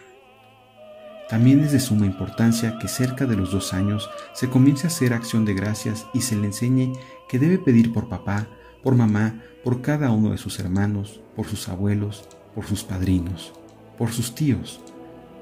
También 1.28 1.60
es 1.60 1.74
de 1.74 1.82
suma 1.82 2.06
importancia 2.06 2.80
que 2.80 2.88
cerca 2.88 3.26
de 3.26 3.36
los 3.36 3.52
dos 3.52 3.74
años 3.74 4.10
se 4.34 4.50
comience 4.50 4.88
a 4.88 4.90
hacer 4.90 5.14
acción 5.14 5.44
de 5.44 5.54
gracias 5.54 6.08
y 6.14 6.22
se 6.22 6.38
le 6.38 6.48
enseñe 6.48 6.94
que 7.28 7.40
debe 7.40 7.58
pedir 7.58 7.92
por 7.92 8.08
papá, 8.08 8.48
por 8.84 8.96
mamá, 8.96 9.44
por 9.64 9.82
cada 9.82 10.12
uno 10.12 10.32
de 10.32 10.38
sus 10.38 10.60
hermanos, 10.60 11.22
por 11.36 11.46
sus 11.48 11.70
abuelos, 11.70 12.28
por 12.56 12.66
sus 12.66 12.84
padrinos, 12.84 13.54
por 13.98 14.12
sus 14.12 14.36
tíos, 14.36 14.80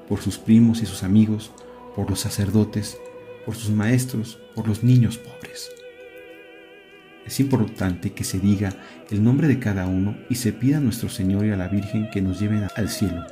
por 0.08 0.20
sus 0.20 0.38
primos 0.38 0.82
y 0.82 0.86
sus 0.86 1.02
amigos, 1.02 1.50
por 1.94 2.10
los 2.10 2.20
sacerdotes, 2.20 2.98
por 3.44 3.54
sus 3.54 3.70
maestros, 3.70 4.40
por 4.54 4.66
los 4.66 4.82
niños 4.82 5.18
pobres. 5.18 5.70
Es 7.26 7.40
importante 7.40 8.12
que 8.12 8.24
se 8.24 8.40
diga 8.40 8.72
el 9.10 9.22
nombre 9.22 9.48
de 9.48 9.58
cada 9.58 9.86
uno 9.86 10.16
y 10.30 10.36
se 10.36 10.52
pida 10.52 10.78
a 10.78 10.80
nuestro 10.80 11.08
Señor 11.08 11.44
y 11.44 11.50
a 11.50 11.56
la 11.56 11.68
Virgen 11.68 12.08
que 12.10 12.22
nos 12.22 12.40
lleven 12.40 12.66
al 12.74 12.88
cielo 12.88 13.24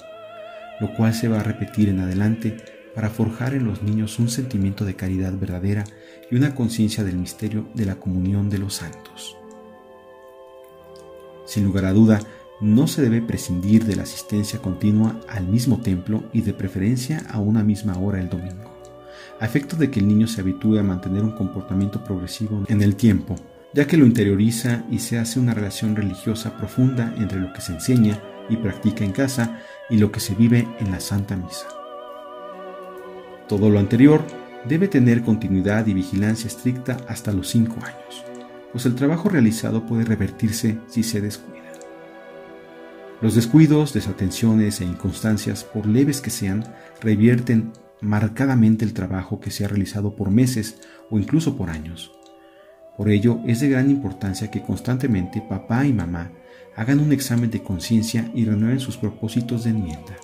lo 0.81 0.95
cual 0.95 1.15
se 1.15 1.29
va 1.29 1.41
a 1.41 1.43
repetir 1.43 1.89
en 1.89 2.01
adelante 2.01 2.57
para 2.95 3.11
forjar 3.11 3.55
en 3.55 3.67
los 3.67 3.83
niños 3.83 4.19
un 4.19 4.29
sentimiento 4.29 4.85
de 4.85 4.97
caridad 4.97 5.33
verdadera 5.39 5.85
y 6.31 6.37
una 6.37 6.55
conciencia 6.55 7.05
del 7.05 7.17
misterio 7.17 7.69
de 7.75 7.87
la 7.87 7.97
comunión 7.97 8.49
de 8.49 8.59
los 8.59 8.75
santos. 8.75 9.37
Sin 11.47 11.65
lugar 11.65 11.87
a 11.87 11.93
duda, 11.93 12.21
no 12.61 12.87
se 12.87 13.03
debe 13.03 13.23
prescindir 13.23 13.85
de 13.85 13.97
la 13.97 14.03
asistencia 14.03 14.61
continua 14.61 15.21
al 15.29 15.47
mismo 15.47 15.81
templo 15.81 16.25
y 16.33 16.43
de 16.43 16.55
preferencia 16.55 17.23
a 17.31 17.39
una 17.39 17.63
misma 17.63 17.99
hora 17.99 18.21
el 18.21 18.29
domingo, 18.29 18.75
a 19.41 19.45
efecto 19.45 19.77
de 19.77 19.91
que 19.91 20.01
el 20.01 20.09
niño 20.09 20.27
se 20.27 20.41
habitúe 20.41 20.79
a 20.79 20.83
mantener 20.83 21.23
un 21.23 21.33
comportamiento 21.33 22.03
progresivo 22.03 22.65
en 22.69 22.83
el 22.83 22.97
tiempo, 22.97 23.37
ya 23.75 23.87
que 23.87 23.97
lo 23.97 24.07
interioriza 24.07 24.85
y 24.91 25.01
se 25.01 25.19
hace 25.19 25.39
una 25.39 25.55
relación 25.55 25.97
religiosa 25.97 26.57
profunda 26.57 27.15
entre 27.19 27.41
lo 27.41 27.53
que 27.53 27.61
se 27.61 27.73
enseña 27.73 28.23
y 28.49 28.57
practica 28.57 29.05
en 29.05 29.13
casa 29.13 29.61
y 29.91 29.99
lo 29.99 30.11
que 30.11 30.21
se 30.21 30.35
vive 30.35 30.67
en 30.79 30.91
la 30.91 31.01
Santa 31.01 31.37
Misa. 31.37 31.69
Todo 33.49 33.71
lo 33.71 33.79
anterior 33.79 34.25
debe 34.67 34.89
tener 34.89 35.23
continuidad 35.23 35.87
y 35.87 35.95
vigilancia 35.95 36.49
estricta 36.49 36.97
hasta 37.07 37.33
los 37.33 37.49
cinco 37.49 37.77
años, 37.85 38.25
pues 38.77 38.85
el 38.85 38.95
trabajo 38.95 39.31
realizado 39.31 39.87
puede 39.87 40.05
revertirse 40.05 40.79
si 40.87 41.03
se 41.03 41.23
descuida. 41.23 41.73
Los 43.23 43.35
descuidos, 43.35 43.95
desatenciones 43.95 44.83
e 44.83 44.85
inconstancias, 44.85 45.65
por 45.65 45.87
leves 45.87 46.21
que 46.21 46.29
sean, 46.29 46.63
revierten 47.01 47.73
marcadamente 48.03 48.85
el 48.85 48.93
trabajo 48.93 49.41
que 49.41 49.51
se 49.51 49.65
ha 49.65 49.69
realizado 49.69 50.15
por 50.15 50.31
meses 50.31 50.79
o 51.11 51.19
incluso 51.19 51.57
por 51.57 51.71
años. 51.71 52.13
Por 52.99 53.09
ello 53.09 53.41
es 53.47 53.61
de 53.61 53.71
gran 53.71 53.91
importancia 53.91 54.51
que 54.51 54.61
constantemente 54.61 55.41
papá 55.41 55.87
y 55.87 55.95
mamá 55.95 56.33
hagan 56.77 57.01
un 57.01 57.13
examen 57.13 57.51
de 57.51 57.63
conciencia 57.63 58.31
y 58.35 58.45
renueven 58.45 58.81
sus 58.81 58.99
propósitos 58.99 59.65
de 59.65 59.71
enmienda. 59.71 60.19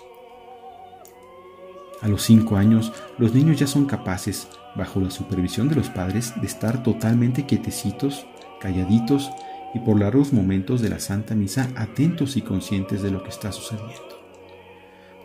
A 2.02 2.08
los 2.08 2.22
cinco 2.22 2.56
años, 2.58 2.92
los 3.16 3.32
niños 3.32 3.58
ya 3.58 3.66
son 3.66 3.86
capaces, 3.86 4.46
bajo 4.76 5.00
la 5.00 5.10
supervisión 5.10 5.70
de 5.70 5.76
los 5.76 5.88
padres, 5.88 6.34
de 6.38 6.46
estar 6.46 6.82
totalmente 6.82 7.46
quietecitos, 7.46 8.26
calladitos 8.62 9.30
y 9.74 9.80
por 9.80 9.98
largos 9.98 10.32
momentos 10.32 10.80
de 10.80 10.88
la 10.88 11.00
Santa 11.00 11.34
Misa 11.34 11.68
atentos 11.76 12.36
y 12.36 12.42
conscientes 12.42 13.02
de 13.02 13.10
lo 13.10 13.22
que 13.22 13.30
está 13.30 13.52
sucediendo. 13.52 14.12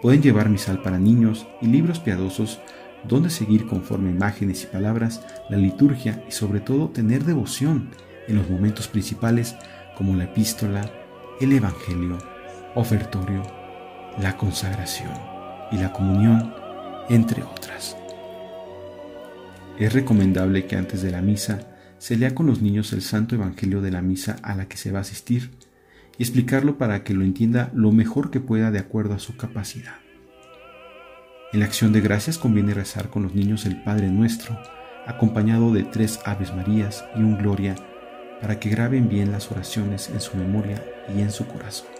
Pueden 0.01 0.21
llevar 0.21 0.49
misal 0.49 0.81
para 0.81 0.99
niños 0.99 1.47
y 1.61 1.67
libros 1.67 1.99
piadosos 1.99 2.59
donde 3.07 3.29
seguir 3.29 3.67
conforme 3.67 4.09
imágenes 4.09 4.63
y 4.63 4.67
palabras 4.67 5.25
la 5.49 5.57
liturgia 5.57 6.23
y 6.27 6.31
sobre 6.31 6.59
todo 6.59 6.89
tener 6.89 7.23
devoción 7.23 7.89
en 8.27 8.35
los 8.35 8.49
momentos 8.49 8.87
principales 8.87 9.55
como 9.95 10.15
la 10.15 10.25
epístola, 10.25 10.89
el 11.39 11.53
Evangelio, 11.53 12.17
ofertorio, 12.75 13.43
la 14.19 14.35
consagración 14.37 15.13
y 15.71 15.77
la 15.77 15.93
comunión, 15.93 16.53
entre 17.09 17.43
otras. 17.43 17.97
Es 19.79 19.93
recomendable 19.93 20.65
que 20.65 20.75
antes 20.75 21.01
de 21.01 21.11
la 21.11 21.21
misa 21.21 21.76
se 21.97 22.15
lea 22.15 22.35
con 22.35 22.45
los 22.45 22.61
niños 22.61 22.93
el 22.93 23.01
Santo 23.01 23.35
Evangelio 23.35 23.81
de 23.81 23.91
la 23.91 24.01
misa 24.01 24.37
a 24.43 24.55
la 24.55 24.67
que 24.67 24.77
se 24.77 24.91
va 24.91 24.99
a 24.99 25.01
asistir 25.01 25.51
y 26.17 26.23
explicarlo 26.23 26.77
para 26.77 27.03
que 27.03 27.13
lo 27.13 27.23
entienda 27.23 27.71
lo 27.73 27.91
mejor 27.91 28.31
que 28.31 28.39
pueda 28.39 28.71
de 28.71 28.79
acuerdo 28.79 29.13
a 29.13 29.19
su 29.19 29.35
capacidad. 29.35 29.95
En 31.53 31.61
la 31.61 31.65
acción 31.65 31.93
de 31.93 32.01
gracias 32.01 32.37
conviene 32.37 32.73
rezar 32.73 33.09
con 33.09 33.23
los 33.23 33.33
niños 33.33 33.65
el 33.65 33.81
Padre 33.81 34.09
Nuestro, 34.09 34.57
acompañado 35.05 35.73
de 35.73 35.83
tres 35.83 36.19
Aves 36.25 36.53
Marías 36.53 37.05
y 37.15 37.19
un 37.19 37.37
Gloria 37.37 37.75
para 38.41 38.59
que 38.59 38.69
graben 38.69 39.09
bien 39.09 39.31
las 39.31 39.51
oraciones 39.51 40.09
en 40.09 40.21
su 40.21 40.37
memoria 40.37 40.83
y 41.15 41.21
en 41.21 41.31
su 41.31 41.47
corazón. 41.47 41.96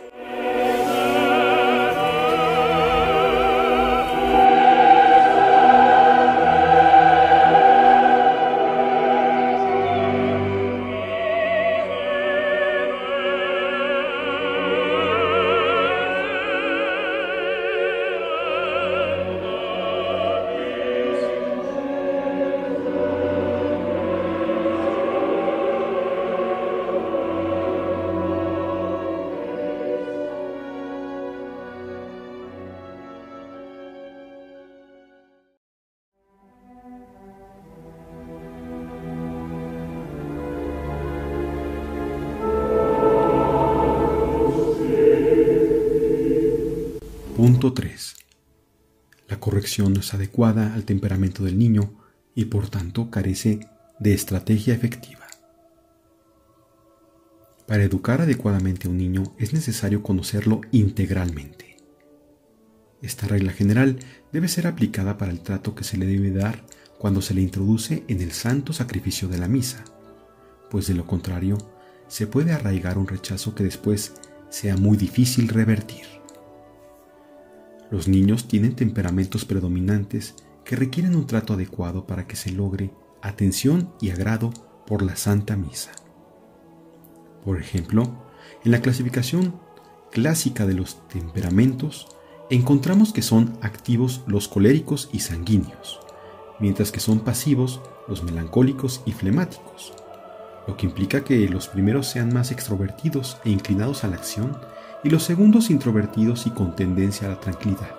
Punto 47.48 47.72
3. 47.72 48.16
La 49.30 49.40
corrección 49.40 49.94
no 49.94 50.02
es 50.02 50.14
adecuada 50.14 50.74
al 50.74 50.84
temperamento 50.84 51.46
del 51.46 51.58
niño 51.58 51.94
y 52.36 52.44
por 52.44 52.70
tanto 52.70 53.10
carece 53.10 53.62
de 54.00 54.14
estrategia 54.14 54.74
efectiva. 54.74 55.26
Para 57.66 57.86
educar 57.86 58.20
adecuadamente 58.20 58.88
a 58.88 58.92
un 58.92 58.98
niño 58.98 59.34
es 59.38 59.54
necesario 59.54 60.04
conocerlo 60.04 60.60
integralmente. 60.74 61.78
Esta 63.02 63.28
regla 63.28 63.54
general 63.54 63.98
debe 64.34 64.50
ser 64.50 64.68
aplicada 64.68 65.18
para 65.18 65.32
el 65.32 65.40
trato 65.40 65.74
que 65.74 65.86
se 65.86 65.96
le 65.96 66.06
debe 66.06 66.32
dar 66.32 66.66
cuando 67.00 67.22
se 67.22 67.34
le 67.34 67.40
introduce 67.40 68.04
en 68.10 68.20
el 68.20 68.34
santo 68.34 68.74
sacrificio 68.74 69.30
de 69.30 69.38
la 69.38 69.48
misa, 69.48 69.86
pues 70.70 70.88
de 70.88 70.96
lo 70.96 71.08
contrario 71.08 71.58
se 72.10 72.28
puede 72.28 72.52
arraigar 72.52 72.98
un 72.98 73.08
rechazo 73.08 73.56
que 73.56 73.64
después 73.64 74.16
sea 74.50 74.76
muy 74.76 74.98
difícil 74.98 75.48
revertir. 75.48 76.17
Los 77.90 78.08
niños 78.08 78.48
tienen 78.48 78.76
temperamentos 78.76 79.46
predominantes 79.46 80.36
que 80.66 80.76
requieren 80.76 81.16
un 81.16 81.28
trato 81.28 81.54
adecuado 81.54 82.06
para 82.06 82.28
que 82.28 82.36
se 82.36 82.52
logre 82.52 82.92
atención 83.22 83.94
y 84.02 84.10
agrado 84.10 84.52
por 84.86 85.02
la 85.02 85.16
Santa 85.16 85.56
Misa. 85.56 85.92
Por 87.46 87.60
ejemplo, 87.60 88.26
en 88.66 88.72
la 88.72 88.82
clasificación 88.82 89.60
clásica 90.12 90.66
de 90.66 90.74
los 90.74 91.08
temperamentos, 91.08 92.08
encontramos 92.50 93.14
que 93.14 93.22
son 93.22 93.58
activos 93.62 94.24
los 94.28 94.48
coléricos 94.48 95.10
y 95.14 95.20
sanguíneos, 95.20 96.00
mientras 96.60 96.92
que 96.92 97.00
son 97.00 97.20
pasivos 97.20 97.82
los 98.08 98.24
melancólicos 98.24 99.02
y 99.06 99.14
flemáticos, 99.14 99.94
lo 100.68 100.76
que 100.76 100.86
implica 100.86 101.24
que 101.24 101.48
los 101.48 101.68
primeros 101.68 102.08
sean 102.08 102.34
más 102.34 102.52
extrovertidos 102.52 103.38
e 103.46 103.50
inclinados 103.50 104.04
a 104.04 104.08
la 104.08 104.18
acción 104.18 104.58
y 105.04 105.10
los 105.10 105.24
segundos 105.24 105.70
introvertidos 105.70 106.48
y 106.48 106.52
con 106.52 106.76
tendencia 106.76 107.28
a 107.28 107.32
la 107.32 107.40
tranquilidad. 107.40 107.96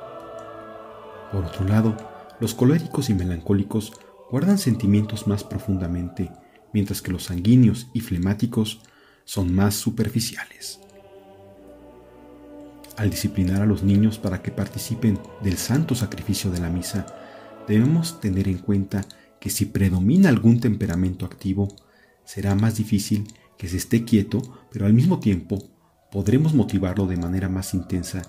Por 1.32 1.44
otro 1.44 1.64
lado, 1.64 1.96
los 2.40 2.54
coléricos 2.54 3.10
y 3.10 3.14
melancólicos 3.14 3.92
guardan 4.30 4.58
sentimientos 4.58 5.26
más 5.26 5.44
profundamente, 5.44 6.30
mientras 6.72 7.02
que 7.02 7.12
los 7.12 7.24
sanguíneos 7.24 7.88
y 7.92 8.00
flemáticos 8.00 8.80
son 9.24 9.54
más 9.54 9.74
superficiales. 9.74 10.80
Al 12.96 13.10
disciplinar 13.10 13.62
a 13.62 13.66
los 13.66 13.82
niños 13.82 14.18
para 14.18 14.42
que 14.42 14.50
participen 14.50 15.18
del 15.42 15.56
santo 15.56 15.94
sacrificio 15.94 16.50
de 16.50 16.60
la 16.60 16.68
misa, 16.68 17.06
debemos 17.68 18.20
tener 18.20 18.48
en 18.48 18.58
cuenta 18.58 19.04
que 19.40 19.50
si 19.50 19.66
predomina 19.66 20.28
algún 20.28 20.60
temperamento 20.60 21.24
activo, 21.24 21.68
será 22.24 22.54
más 22.54 22.76
difícil 22.76 23.28
que 23.56 23.68
se 23.68 23.76
esté 23.76 24.04
quieto, 24.04 24.42
pero 24.70 24.86
al 24.86 24.94
mismo 24.94 25.20
tiempo 25.20 25.62
podremos 26.10 26.54
motivarlo 26.54 27.06
de 27.06 27.16
manera 27.16 27.48
más 27.48 27.74
intensa 27.74 28.22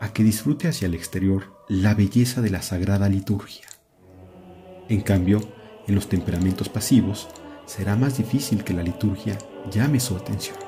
a 0.00 0.12
que 0.12 0.24
disfrute 0.24 0.68
hacia 0.68 0.86
el 0.86 0.94
exterior 0.94 1.54
la 1.68 1.94
belleza 1.94 2.40
de 2.40 2.50
la 2.50 2.62
sagrada 2.62 3.08
liturgia. 3.08 3.66
En 4.88 5.00
cambio, 5.00 5.40
en 5.86 5.94
los 5.94 6.08
temperamentos 6.08 6.68
pasivos 6.68 7.28
será 7.66 7.96
más 7.96 8.18
difícil 8.18 8.64
que 8.64 8.74
la 8.74 8.82
liturgia 8.82 9.38
llame 9.70 10.00
su 10.00 10.16
atención, 10.16 10.58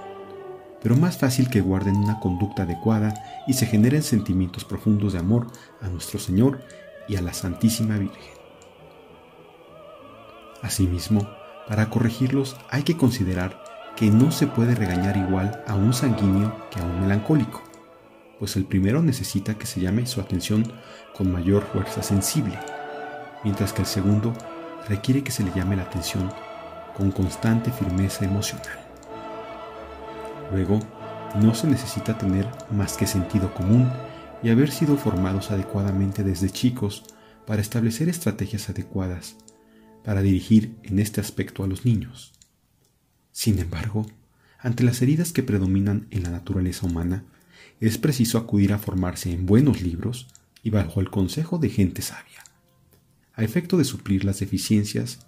pero 0.83 0.97
más 0.97 1.19
fácil 1.19 1.51
que 1.51 1.61
guarden 1.61 1.97
una 1.97 2.21
conducta 2.21 2.63
adecuada 2.63 3.15
y 3.47 3.55
se 3.55 3.67
generen 3.67 4.03
sentimientos 4.03 4.65
profundos 4.65 5.13
de 5.13 5.19
amor 5.19 5.49
a 5.81 5.89
nuestro 5.89 6.19
Señor 6.19 6.61
y 7.09 7.17
a 7.17 7.23
la 7.23 7.35
Santísima 7.35 7.99
Virgen. 7.99 8.35
Asimismo, 10.63 11.29
para 11.69 11.91
corregirlos 11.91 12.57
hay 12.71 12.85
que 12.85 12.97
considerar 12.97 13.66
que 13.97 14.11
no 14.11 14.31
se 14.31 14.47
puede 14.47 14.75
regañar 14.75 15.17
igual 15.17 15.63
a 15.67 15.75
un 15.75 15.93
sanguíneo 15.93 16.69
que 16.71 16.81
a 16.81 16.85
un 16.85 17.01
melancólico, 17.01 17.63
pues 18.39 18.57
el 18.57 18.67
primero 18.67 19.03
necesita 19.03 19.55
que 19.55 19.67
se 19.67 19.81
llame 19.81 20.07
su 20.07 20.21
atención 20.21 20.71
con 21.17 21.33
mayor 21.33 21.63
fuerza 21.65 22.03
sensible, 22.03 22.59
mientras 23.43 23.73
que 23.73 23.83
el 23.83 23.87
segundo 23.87 24.35
requiere 24.89 25.25
que 25.25 25.33
se 25.33 25.43
le 25.43 25.53
llame 25.55 25.77
la 25.77 25.85
atención 25.85 26.31
con 26.97 27.11
constante 27.11 27.73
firmeza 27.73 28.25
emocional. 28.25 28.79
Luego, 30.53 30.79
no 31.41 31.55
se 31.55 31.67
necesita 31.67 32.17
tener 32.17 32.47
más 32.71 32.97
que 32.97 33.07
sentido 33.07 33.53
común 33.53 33.91
y 34.43 34.51
haber 34.51 34.71
sido 34.71 34.97
formados 34.97 35.51
adecuadamente 35.51 36.23
desde 36.23 36.51
chicos 36.51 37.05
para 37.47 37.63
establecer 37.63 38.09
estrategias 38.09 38.69
adecuadas 38.69 39.37
para 40.05 40.23
dirigir 40.23 40.79
en 40.85 41.01
este 41.01 41.21
aspecto 41.21 41.65
a 41.65 41.67
los 41.67 41.85
niños. 41.85 42.36
Sin 43.37 43.59
embargo, 43.59 44.07
ante 44.59 44.83
las 44.83 45.03
heridas 45.03 45.31
que 45.35 45.43
predominan 45.43 46.07
en 46.11 46.23
la 46.23 46.31
naturaleza 46.31 46.87
humana, 46.87 47.23
es 47.81 47.99
preciso 47.99 48.39
acudir 48.39 48.73
a 48.73 48.79
formarse 48.79 49.31
en 49.31 49.45
buenos 49.45 49.83
libros 49.83 50.27
y 50.63 50.71
bajo 50.71 51.03
el 51.03 51.11
consejo 51.11 51.59
de 51.59 51.69
gente 51.69 52.01
sabia, 52.01 52.43
a 53.35 53.45
efecto 53.45 53.77
de 53.77 53.85
suplir 53.85 54.25
las 54.25 54.41
deficiencias 54.41 55.19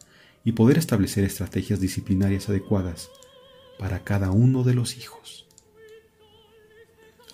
y 0.42 0.53
poder 0.53 0.79
establecer 0.79 1.23
estrategias 1.23 1.81
disciplinarias 1.81 2.49
adecuadas 2.49 3.11
para 3.79 4.05
cada 4.05 4.31
uno 4.31 4.64
de 4.64 4.73
los 4.73 4.97
hijos. 4.97 5.47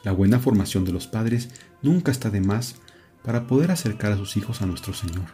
La 0.02 0.10
buena 0.10 0.40
formación 0.40 0.84
de 0.84 0.90
los 0.90 1.06
padres 1.06 1.50
nunca 1.82 2.10
está 2.10 2.30
de 2.30 2.40
más 2.40 2.80
para 3.22 3.46
poder 3.46 3.70
acercar 3.70 4.10
a 4.10 4.16
sus 4.16 4.36
hijos 4.36 4.60
a 4.60 4.66
nuestro 4.66 4.92
Señor, 4.92 5.28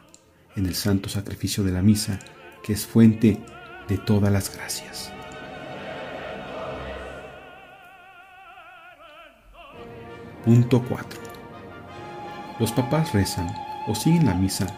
en 0.55 0.67
el 0.67 0.75
santo 0.75 1.09
sacrificio 1.09 1.65
de 1.65 1.73
la 1.73 1.81
misa, 1.81 2.19
que 2.63 2.75
es 2.75 2.85
fuente 2.85 3.43
de 3.89 3.97
todas 3.97 4.31
las 4.31 4.55
gracias. 4.55 5.15
Punto 10.45 10.83
4. 10.89 11.21
Los 12.59 12.73
papás 12.73 13.13
rezan 13.13 13.47
o 13.87 13.95
siguen 13.95 14.25
la 14.25 14.35
misa 14.35 14.75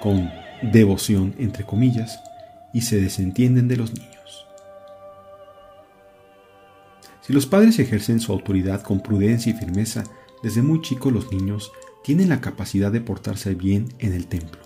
con 0.00 0.30
devoción, 0.62 1.34
entre 1.38 1.64
comillas, 1.64 2.20
y 2.72 2.82
se 2.82 3.00
desentienden 3.00 3.66
de 3.66 3.76
los 3.76 3.92
niños. 3.92 4.46
Si 7.22 7.32
los 7.32 7.46
padres 7.46 7.80
ejercen 7.80 8.20
su 8.20 8.32
autoridad 8.32 8.82
con 8.82 9.00
prudencia 9.00 9.50
y 9.50 9.56
firmeza, 9.56 10.04
desde 10.44 10.62
muy 10.62 10.80
chicos 10.80 11.12
los 11.12 11.32
niños 11.32 11.72
tienen 12.04 12.28
la 12.28 12.40
capacidad 12.40 12.92
de 12.92 13.00
portarse 13.00 13.54
bien 13.54 13.92
en 13.98 14.12
el 14.12 14.28
templo. 14.28 14.60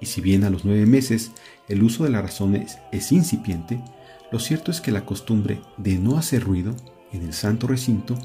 Y 0.00 0.06
si 0.06 0.20
bien 0.20 0.44
a 0.44 0.50
los 0.50 0.64
nueve 0.64 0.86
meses 0.86 1.32
el 1.68 1.82
uso 1.82 2.04
de 2.04 2.10
la 2.10 2.22
razón 2.22 2.54
es, 2.54 2.78
es 2.92 3.10
incipiente, 3.10 3.82
lo 4.30 4.38
cierto 4.38 4.70
es 4.70 4.80
que 4.80 4.92
la 4.92 5.04
costumbre 5.04 5.60
de 5.78 5.98
no 5.98 6.16
hacer 6.16 6.44
ruido 6.44 6.76
en 7.12 7.22
el 7.22 7.32
santo 7.32 7.66
recinto 7.66 8.16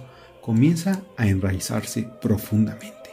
comienza 0.41 1.01
a 1.17 1.27
enraizarse 1.27 2.09
profundamente. 2.21 3.11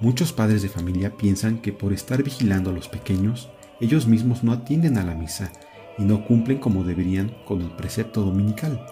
Muchos 0.00 0.32
padres 0.32 0.62
de 0.62 0.68
familia 0.68 1.16
piensan 1.16 1.58
que 1.58 1.72
por 1.72 1.92
estar 1.92 2.22
vigilando 2.22 2.70
a 2.70 2.72
los 2.72 2.88
pequeños, 2.88 3.48
ellos 3.80 4.06
mismos 4.06 4.42
no 4.44 4.52
atienden 4.52 4.98
a 4.98 5.04
la 5.04 5.14
misa 5.14 5.52
y 5.96 6.02
no 6.02 6.24
cumplen 6.24 6.58
como 6.58 6.84
deberían 6.84 7.36
con 7.46 7.62
el 7.62 7.70
precepto 7.70 8.22
dominical. 8.22 8.84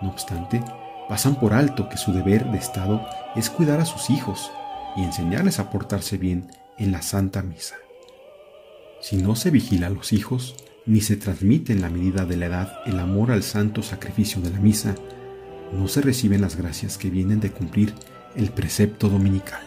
No 0.00 0.10
obstante, 0.10 0.62
pasan 1.08 1.40
por 1.40 1.52
alto 1.52 1.88
que 1.88 1.96
su 1.96 2.12
deber 2.12 2.44
de 2.50 2.58
Estado 2.58 3.04
es 3.34 3.50
cuidar 3.50 3.80
a 3.80 3.86
sus 3.86 4.10
hijos 4.10 4.50
y 4.96 5.02
enseñarles 5.02 5.58
a 5.58 5.70
portarse 5.70 6.18
bien 6.18 6.50
en 6.78 6.92
la 6.92 7.02
Santa 7.02 7.42
Misa. 7.42 7.76
Si 9.00 9.16
no 9.16 9.34
se 9.34 9.50
vigila 9.50 9.86
a 9.86 9.90
los 9.90 10.12
hijos, 10.12 10.54
ni 10.86 11.00
se 11.00 11.16
transmite 11.16 11.72
en 11.72 11.80
la 11.80 11.90
medida 11.90 12.26
de 12.26 12.36
la 12.36 12.46
edad 12.46 12.72
el 12.86 12.98
amor 12.98 13.30
al 13.30 13.42
santo 13.42 13.82
sacrificio 13.82 14.42
de 14.42 14.50
la 14.50 14.60
misa, 14.60 14.94
no 15.72 15.88
se 15.88 16.00
reciben 16.00 16.40
las 16.40 16.56
gracias 16.56 16.98
que 16.98 17.10
vienen 17.10 17.40
de 17.40 17.50
cumplir 17.50 17.94
el 18.34 18.50
precepto 18.50 19.08
dominical. 19.08 19.62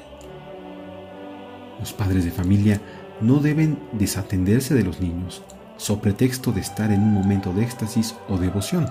Los 1.79 1.93
padres 1.93 2.25
de 2.25 2.31
familia 2.31 2.81
no 3.21 3.39
deben 3.39 3.79
desatenderse 3.93 4.73
de 4.73 4.83
los 4.83 4.99
niños, 4.99 5.43
so 5.77 5.99
pretexto 5.99 6.51
de 6.51 6.61
estar 6.61 6.91
en 6.91 7.01
un 7.01 7.13
momento 7.13 7.53
de 7.53 7.63
éxtasis 7.63 8.15
o 8.27 8.37
devoción, 8.37 8.89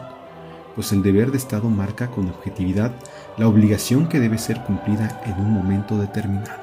pues 0.75 0.93
el 0.93 1.03
deber 1.03 1.31
de 1.31 1.39
Estado 1.39 1.69
marca 1.69 2.11
con 2.11 2.29
objetividad 2.29 2.93
la 3.37 3.49
obligación 3.49 4.09
que 4.09 4.21
debe 4.21 4.39
ser 4.39 4.63
cumplida 4.65 5.21
en 5.27 5.35
un 5.35 5.53
momento 5.53 5.99
determinado. 5.99 6.63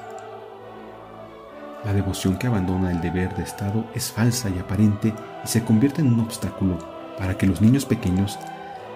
La 1.86 1.94
devoción 1.94 2.38
que 2.38 2.48
abandona 2.48 2.92
el 2.92 3.02
deber 3.02 3.36
de 3.36 3.44
Estado 3.44 3.86
es 3.96 4.12
falsa 4.12 4.50
y 4.50 4.60
aparente 4.60 5.14
y 5.44 5.48
se 5.48 5.64
convierte 5.64 6.02
en 6.02 6.14
un 6.14 6.20
obstáculo 6.20 6.78
para 7.18 7.38
que 7.38 7.48
los 7.48 7.62
niños 7.62 7.86
pequeños 7.86 8.38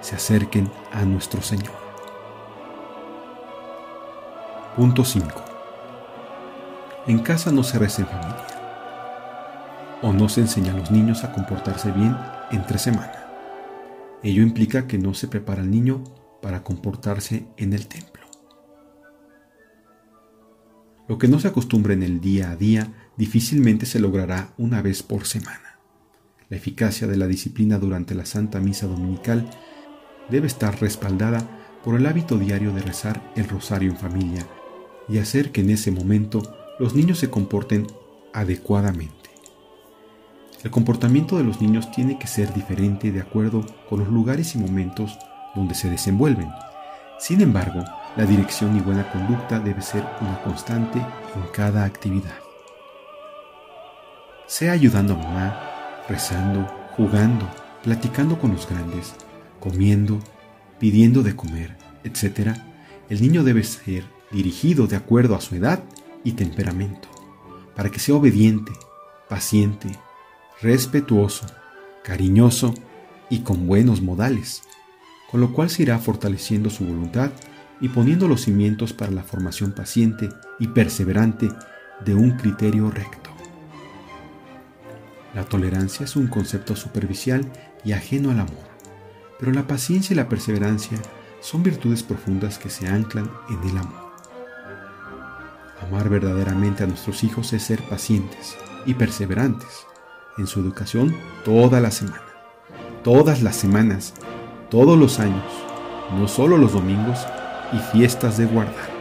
se 0.03 0.15
acerquen 0.17 0.69
a 0.91 1.05
nuestro 1.05 1.41
Señor. 1.41 1.71
Punto 4.75 5.05
5. 5.05 5.27
En 7.07 7.19
casa 7.19 7.51
no 7.51 7.63
se 7.63 7.79
reza 7.79 8.01
en 8.01 8.09
familia. 8.09 8.47
O 10.01 10.11
no 10.11 10.27
se 10.27 10.41
enseña 10.41 10.73
a 10.73 10.77
los 10.77 10.91
niños 10.91 11.23
a 11.23 11.31
comportarse 11.31 11.91
bien 11.91 12.17
entre 12.51 12.77
semana. 12.77 13.29
Ello 14.21 14.43
implica 14.43 14.87
que 14.87 14.97
no 14.97 15.13
se 15.13 15.29
prepara 15.29 15.61
al 15.61 15.71
niño 15.71 16.03
para 16.41 16.63
comportarse 16.63 17.47
en 17.55 17.71
el 17.71 17.87
templo. 17.87 18.23
Lo 21.07 21.17
que 21.17 21.29
no 21.29 21.39
se 21.39 21.47
acostumbra 21.47 21.93
en 21.93 22.03
el 22.03 22.19
día 22.19 22.51
a 22.51 22.57
día 22.57 22.91
difícilmente 23.15 23.85
se 23.85 23.99
logrará 23.99 24.53
una 24.57 24.81
vez 24.81 25.01
por 25.01 25.25
semana. 25.25 25.79
La 26.49 26.57
eficacia 26.57 27.07
de 27.07 27.15
la 27.15 27.27
disciplina 27.27 27.79
durante 27.79 28.15
la 28.15 28.25
Santa 28.25 28.59
Misa 28.59 28.87
Dominical 28.87 29.49
debe 30.29 30.47
estar 30.47 30.79
respaldada 30.79 31.45
por 31.83 31.95
el 31.95 32.05
hábito 32.05 32.38
diario 32.38 32.73
de 32.73 32.81
rezar 32.81 33.31
el 33.36 33.47
rosario 33.47 33.91
en 33.91 33.97
familia 33.97 34.47
y 35.07 35.17
hacer 35.17 35.51
que 35.51 35.62
en 35.62 35.69
ese 35.69 35.91
momento 35.91 36.41
los 36.79 36.95
niños 36.95 37.19
se 37.19 37.29
comporten 37.29 37.88
adecuadamente. 38.33 39.29
El 40.63 40.71
comportamiento 40.71 41.38
de 41.38 41.43
los 41.43 41.59
niños 41.59 41.91
tiene 41.91 42.17
que 42.17 42.27
ser 42.27 42.53
diferente 42.53 43.12
de 43.12 43.19
acuerdo 43.19 43.65
con 43.89 43.99
los 43.99 44.07
lugares 44.07 44.55
y 44.55 44.59
momentos 44.59 45.17
donde 45.55 45.75
se 45.75 45.89
desenvuelven. 45.89 46.49
Sin 47.19 47.41
embargo, 47.41 47.83
la 48.15 48.25
dirección 48.25 48.77
y 48.77 48.79
buena 48.79 49.12
conducta 49.12 49.59
debe 49.59 49.81
ser 49.81 50.05
una 50.21 50.41
constante 50.41 50.99
en 50.99 51.51
cada 51.53 51.83
actividad. 51.83 52.38
Sea 54.47 54.71
ayudando 54.71 55.13
a 55.13 55.17
mamá, 55.17 55.59
rezando, 56.07 56.65
jugando, 56.95 57.45
platicando 57.81 58.39
con 58.39 58.53
los 58.53 58.69
grandes, 58.69 59.15
comiendo, 59.63 60.19
pidiendo 60.78 61.23
de 61.23 61.38
comer, 61.38 61.78
etc., 62.04 62.58
el 63.08 63.21
niño 63.21 63.45
debe 63.45 63.63
ser 63.63 64.04
dirigido 64.30 64.88
de 64.88 64.97
acuerdo 64.97 65.36
a 65.36 65.41
su 65.41 65.56
edad 65.56 65.82
y 66.26 66.34
temperamento, 66.34 67.08
para 67.73 67.89
que 67.89 67.99
sea 67.99 68.15
obediente, 68.15 68.73
paciente, 69.30 69.88
respetuoso, 70.62 71.45
cariñoso 72.04 72.73
y 73.30 73.39
con 73.39 73.65
buenos 73.65 74.02
modales, 74.02 74.63
con 75.32 75.39
lo 75.39 75.54
cual 75.54 75.69
se 75.69 75.84
irá 75.84 75.97
fortaleciendo 75.97 76.69
su 76.69 76.84
voluntad 76.84 77.32
y 77.80 77.88
poniendo 77.88 78.28
los 78.28 78.41
cimientos 78.41 78.91
para 78.91 79.13
la 79.13 79.23
formación 79.23 79.71
paciente 79.71 80.28
y 80.60 80.67
perseverante 80.67 81.47
de 82.04 82.13
un 82.13 82.32
criterio 82.32 82.91
recto. 82.91 83.30
La 85.34 85.45
tolerancia 85.45 86.04
es 86.04 86.17
un 86.17 86.28
concepto 86.28 86.76
superficial 86.76 87.49
y 87.86 87.93
ajeno 87.93 88.30
al 88.30 88.41
amor 88.41 88.72
pero 89.39 89.52
la 89.52 89.67
paciencia 89.67 90.13
y 90.13 90.17
la 90.17 90.30
perseverancia 90.30 90.98
son 91.41 91.63
virtudes 91.63 92.04
profundas 92.04 92.58
que 92.58 92.69
se 92.69 92.88
anclan 92.88 93.30
en 93.50 93.69
el 93.69 93.78
amor. 93.78 94.13
Amar 95.82 96.10
verdaderamente 96.10 96.84
a 96.84 96.88
nuestros 96.88 97.24
hijos 97.24 97.52
es 97.54 97.63
ser 97.63 97.82
pacientes 97.89 98.56
y 98.86 98.93
perseverantes 98.93 99.86
en 100.38 100.48
su 100.48 100.60
educación 100.62 101.15
toda 101.43 101.82
la 101.82 101.91
semana, 101.91 102.24
todas 103.04 103.41
las 103.41 103.56
semanas, 103.56 104.13
todos 104.69 104.98
los 104.98 105.19
años, 105.19 105.43
no 106.17 106.28
solo 106.28 106.58
los 106.58 106.74
domingos 106.74 107.19
y 107.74 107.78
fiestas 107.91 108.38
de 108.38 108.46
guardar. 108.46 108.93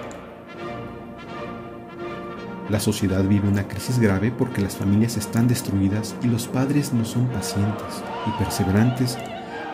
La 2.69 2.81
sociedad 2.81 3.23
vive 3.23 3.49
una 3.49 3.69
crisis 3.69 3.99
grave 3.99 4.31
porque 4.31 4.63
las 4.63 4.77
familias 4.77 5.17
están 5.17 5.47
destruidas 5.47 6.15
y 6.23 6.29
los 6.29 6.49
padres 6.49 6.93
no 6.93 7.05
son 7.05 7.27
pacientes 7.29 8.03
y 8.27 8.43
perseverantes 8.43 9.19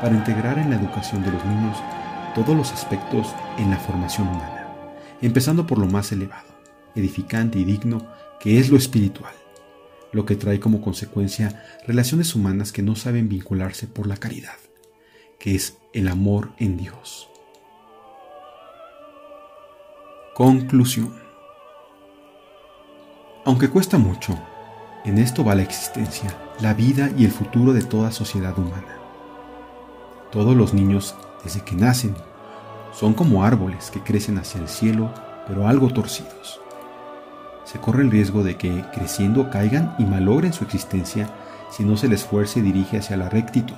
para 0.00 0.14
integrar 0.14 0.58
en 0.58 0.70
la 0.70 0.76
educación 0.76 1.22
de 1.22 1.32
los 1.32 1.44
niños 1.44 1.76
todos 2.34 2.56
los 2.56 2.72
aspectos 2.72 3.34
en 3.58 3.70
la 3.70 3.78
formación 3.78 4.28
humana, 4.28 4.68
empezando 5.20 5.66
por 5.66 5.78
lo 5.78 5.87
más 5.87 6.12
elevado, 6.12 6.48
edificante 6.94 7.58
y 7.58 7.64
digno, 7.64 8.06
que 8.38 8.58
es 8.58 8.70
lo 8.70 8.76
espiritual, 8.76 9.34
lo 10.12 10.24
que 10.24 10.37
trae 10.37 10.61
como 10.61 10.80
consecuencia 10.80 11.64
relaciones 11.87 12.34
humanas 12.34 12.72
que 12.72 12.82
no 12.82 12.96
saben 12.96 13.28
vincularse 13.28 13.87
por 13.87 14.06
la 14.06 14.16
caridad, 14.16 14.56
que 15.38 15.54
es 15.54 15.78
el 15.92 16.08
amor 16.08 16.50
en 16.58 16.76
Dios. 16.76 17.28
Conclusión. 20.34 21.12
Aunque 23.44 23.68
cuesta 23.68 23.98
mucho, 23.98 24.38
en 25.04 25.18
esto 25.18 25.44
va 25.44 25.54
la 25.54 25.62
existencia, 25.62 26.32
la 26.61 26.74
vida 26.74 27.11
y 27.16 27.24
el 27.24 27.30
futuro 27.32 27.72
de 27.72 27.82
toda 27.82 28.12
sociedad 28.12 28.56
humana. 28.56 28.97
Todos 30.30 30.56
los 30.56 30.74
niños, 30.74 31.14
desde 31.42 31.62
que 31.62 31.74
nacen, 31.74 32.14
son 32.92 33.14
como 33.14 33.44
árboles 33.44 33.90
que 33.90 34.00
crecen 34.00 34.38
hacia 34.38 34.60
el 34.60 34.68
cielo, 34.68 35.12
pero 35.46 35.66
algo 35.66 35.88
torcidos. 35.88 36.60
Se 37.64 37.78
corre 37.78 38.02
el 38.02 38.10
riesgo 38.10 38.42
de 38.42 38.56
que, 38.56 38.84
creciendo, 38.92 39.50
caigan 39.50 39.94
y 39.98 40.04
malogren 40.04 40.52
su 40.52 40.64
existencia 40.64 41.30
si 41.70 41.84
no 41.84 41.96
se 41.96 42.08
les 42.08 42.24
fuerce 42.24 42.60
y 42.60 42.62
dirige 42.62 42.98
hacia 42.98 43.16
la 43.16 43.28
rectitud. 43.28 43.76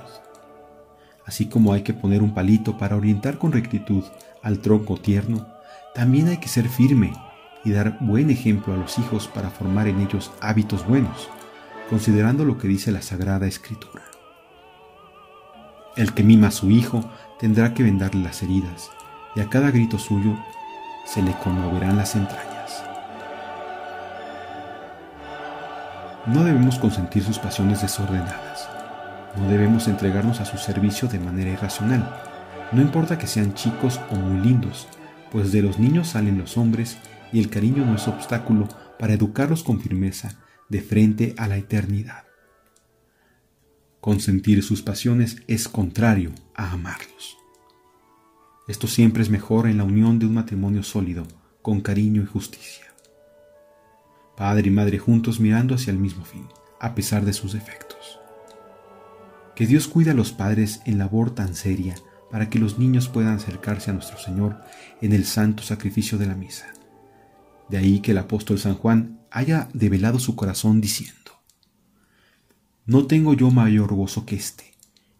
Así 1.25 1.47
como 1.47 1.71
hay 1.73 1.83
que 1.83 1.93
poner 1.93 2.21
un 2.21 2.33
palito 2.33 2.77
para 2.77 2.95
orientar 2.95 3.37
con 3.37 3.51
rectitud 3.51 4.03
al 4.43 4.59
tronco 4.59 4.97
tierno, 4.97 5.47
también 5.93 6.27
hay 6.27 6.37
que 6.37 6.47
ser 6.47 6.67
firme 6.67 7.13
y 7.63 7.71
dar 7.71 7.97
buen 8.01 8.29
ejemplo 8.29 8.73
a 8.73 8.77
los 8.77 8.97
hijos 8.97 9.27
para 9.27 9.49
formar 9.49 9.87
en 9.87 10.01
ellos 10.01 10.31
hábitos 10.41 10.85
buenos, 10.85 11.29
considerando 11.89 12.43
lo 12.43 12.57
que 12.57 12.67
dice 12.67 12.91
la 12.91 13.01
Sagrada 13.01 13.47
Escritura. 13.47 14.10
El 15.97 16.13
que 16.13 16.23
mima 16.23 16.47
a 16.47 16.51
su 16.51 16.71
hijo 16.71 17.03
tendrá 17.37 17.73
que 17.73 17.83
vendarle 17.83 18.23
las 18.23 18.41
heridas, 18.43 18.89
y 19.35 19.41
a 19.41 19.49
cada 19.49 19.71
grito 19.71 19.99
suyo 19.99 20.37
se 21.05 21.21
le 21.21 21.33
conmoverán 21.43 21.97
las 21.97 22.15
entrañas. 22.15 22.83
No 26.27 26.43
debemos 26.43 26.79
consentir 26.79 27.23
sus 27.23 27.39
pasiones 27.39 27.81
desordenadas. 27.81 28.69
No 29.35 29.49
debemos 29.49 29.87
entregarnos 29.87 30.39
a 30.39 30.45
su 30.45 30.57
servicio 30.57 31.07
de 31.07 31.19
manera 31.19 31.49
irracional. 31.49 32.07
No 32.71 32.81
importa 32.81 33.17
que 33.17 33.27
sean 33.27 33.53
chicos 33.53 33.99
o 34.11 34.15
muy 34.15 34.39
lindos, 34.39 34.87
pues 35.31 35.51
de 35.51 35.61
los 35.61 35.77
niños 35.79 36.09
salen 36.09 36.37
los 36.37 36.57
hombres 36.57 36.97
y 37.33 37.39
el 37.39 37.49
cariño 37.49 37.85
no 37.85 37.95
es 37.95 38.07
obstáculo 38.07 38.67
para 38.97 39.13
educarlos 39.13 39.63
con 39.63 39.81
firmeza 39.81 40.35
de 40.69 40.81
frente 40.81 41.35
a 41.37 41.47
la 41.47 41.57
eternidad. 41.57 42.30
Consentir 44.01 44.63
sus 44.63 44.81
pasiones 44.81 45.43
es 45.47 45.67
contrario 45.67 46.31
a 46.55 46.71
amarlos. 46.71 47.37
Esto 48.67 48.87
siempre 48.87 49.21
es 49.21 49.29
mejor 49.29 49.67
en 49.67 49.77
la 49.77 49.83
unión 49.83 50.17
de 50.17 50.25
un 50.25 50.33
matrimonio 50.33 50.81
sólido, 50.81 51.27
con 51.61 51.81
cariño 51.81 52.23
y 52.23 52.25
justicia. 52.25 52.85
Padre 54.35 54.69
y 54.69 54.71
madre 54.71 54.97
juntos 54.97 55.39
mirando 55.39 55.75
hacia 55.75 55.91
el 55.91 55.99
mismo 55.99 56.25
fin, 56.25 56.47
a 56.79 56.95
pesar 56.95 57.25
de 57.25 57.33
sus 57.33 57.53
defectos. 57.53 58.19
Que 59.55 59.67
Dios 59.67 59.87
cuide 59.87 60.09
a 60.09 60.15
los 60.15 60.31
padres 60.31 60.81
en 60.85 60.97
labor 60.97 61.35
tan 61.35 61.53
seria 61.53 61.93
para 62.31 62.49
que 62.49 62.57
los 62.57 62.79
niños 62.79 63.07
puedan 63.07 63.35
acercarse 63.35 63.91
a 63.91 63.93
nuestro 63.93 64.17
Señor 64.17 64.61
en 65.01 65.13
el 65.13 65.25
santo 65.25 65.61
sacrificio 65.61 66.17
de 66.17 66.25
la 66.25 66.33
misa. 66.33 66.73
De 67.69 67.77
ahí 67.77 67.99
que 67.99 68.11
el 68.11 68.17
apóstol 68.17 68.57
San 68.57 68.73
Juan 68.73 69.19
haya 69.29 69.69
develado 69.73 70.17
su 70.17 70.35
corazón 70.35 70.81
diciendo, 70.81 71.20
No 72.91 73.07
tengo 73.07 73.33
yo 73.33 73.51
mayor 73.51 73.95
gozo 73.95 74.25
que 74.25 74.35
este, 74.35 74.73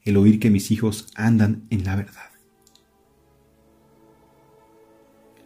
el 0.04 0.18
oír 0.18 0.42
que 0.42 0.50
mis 0.50 0.72
hijos 0.72 1.08
andan 1.16 1.68
en 1.70 1.86
la 1.86 1.96
verdad. 1.96 2.32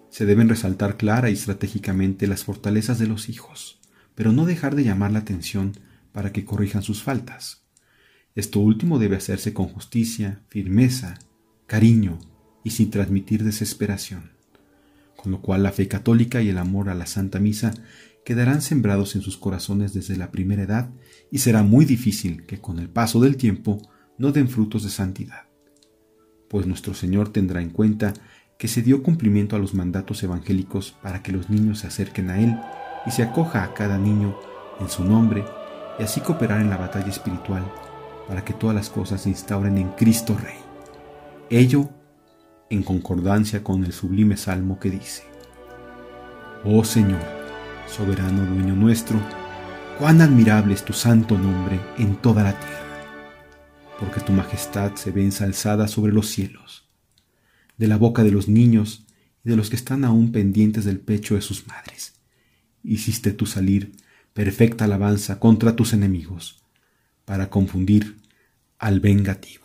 Se 0.10 0.26
deben 0.26 0.50
resaltar 0.50 0.98
clara 0.98 1.30
y 1.30 1.34
estratégicamente 1.34 2.26
las 2.26 2.44
fortalezas 2.44 2.98
de 2.98 3.06
los 3.06 3.30
hijos, 3.30 3.80
pero 4.16 4.32
no 4.32 4.48
dejar 4.48 4.74
de 4.74 4.84
llamar 4.84 5.12
la 5.12 5.20
atención 5.20 5.74
para 6.14 6.32
que 6.32 6.46
corrijan 6.46 6.82
sus 6.82 7.04
faltas. 7.04 7.64
Esto 8.34 8.60
último 8.60 8.98
debe 8.98 9.18
hacerse 9.18 9.54
con 9.54 9.68
justicia, 9.68 10.42
firmeza 10.50 11.20
cariño 11.68 12.18
y 12.64 12.72
sin 12.72 12.90
transmitir 12.90 13.44
desesperación, 13.44 14.32
con 15.16 15.32
lo 15.32 15.44
cual 15.44 15.62
la 15.62 15.72
fe 15.72 15.88
católica 15.88 16.42
y 16.42 16.50
el 16.50 16.58
amor 16.58 16.90
a 16.90 16.96
la 16.96 17.06
Santa 17.06 17.40
Misa 17.40 17.76
quedarán 18.26 18.62
sembrados 18.62 19.16
en 19.16 19.22
sus 19.22 19.38
corazones 19.38 19.94
desde 19.94 20.18
la 20.18 20.32
primera 20.32 20.64
edad 20.64 20.90
y 21.32 21.38
será 21.38 21.64
muy 21.64 21.86
difícil 21.86 22.46
que 22.46 22.60
con 22.60 22.80
el 22.80 22.90
paso 22.90 23.22
del 23.22 23.38
tiempo 23.38 23.80
no 24.18 24.32
den 24.32 24.50
frutos 24.50 24.84
de 24.84 24.90
santidad, 24.90 25.44
pues 26.50 26.66
nuestro 26.66 26.94
Señor 26.94 27.30
tendrá 27.30 27.62
en 27.62 27.70
cuenta 27.70 28.14
que 28.58 28.68
se 28.68 28.82
dio 28.82 29.04
cumplimiento 29.04 29.56
a 29.56 29.60
los 29.60 29.74
mandatos 29.74 30.24
evangélicos 30.24 30.96
para 31.04 31.22
que 31.22 31.32
los 31.32 31.50
niños 31.50 31.80
se 31.80 31.88
acerquen 31.88 32.30
a 32.32 32.42
Él 32.42 32.58
y 33.06 33.12
se 33.12 33.22
acoja 33.22 33.64
a 33.64 33.74
cada 33.74 33.98
niño 33.98 34.36
en 34.80 34.90
su 34.90 35.04
nombre 35.04 35.46
y 36.00 36.04
así 36.04 36.20
cooperar 36.22 36.62
en 36.62 36.70
la 36.70 36.78
batalla 36.78 37.10
espiritual 37.10 37.64
para 38.28 38.44
que 38.44 38.54
todas 38.54 38.76
las 38.76 38.90
cosas 38.90 39.22
se 39.22 39.30
instauren 39.30 39.78
en 39.78 39.90
Cristo 39.90 40.36
Rey. 40.42 40.58
Ello 41.52 41.90
en 42.72 42.82
concordancia 42.82 43.64
con 43.64 43.86
el 43.86 43.94
sublime 43.94 44.36
salmo 44.36 44.80
que 44.80 44.90
dice, 44.90 45.24
Oh 46.64 46.84
Señor, 46.84 47.35
soberano 47.88 48.46
dueño 48.46 48.76
nuestro, 48.76 49.20
cuán 50.00 50.22
admirable 50.22 50.74
es 50.74 50.84
tu 50.84 50.94
santo 50.94 51.38
nombre 51.38 51.80
en 51.98 52.16
toda 52.16 52.44
la 52.44 52.60
tierra, 52.60 53.06
porque 54.00 54.20
tu 54.22 54.34
majestad 54.34 54.96
se 54.96 55.12
ve 55.12 55.24
ensalzada 55.24 55.88
sobre 55.88 56.14
los 56.14 56.28
cielos, 56.28 56.88
de 57.78 57.88
la 57.88 57.98
boca 57.98 58.24
de 58.24 58.32
los 58.32 58.48
niños 58.48 59.06
y 59.44 59.50
de 59.50 59.56
los 59.56 59.70
que 59.70 59.76
están 59.76 60.04
aún 60.06 60.32
pendientes 60.32 60.86
del 60.86 61.00
pecho 61.00 61.36
de 61.36 61.42
sus 61.42 61.68
madres. 61.68 62.14
Hiciste 62.84 63.32
tú 63.32 63.46
salir 63.46 63.94
perfecta 64.34 64.86
alabanza 64.86 65.40
contra 65.40 65.76
tus 65.76 65.94
enemigos, 65.94 66.62
para 67.26 67.50
confundir 67.50 68.18
al 68.78 69.00
vengativo. 69.00 69.65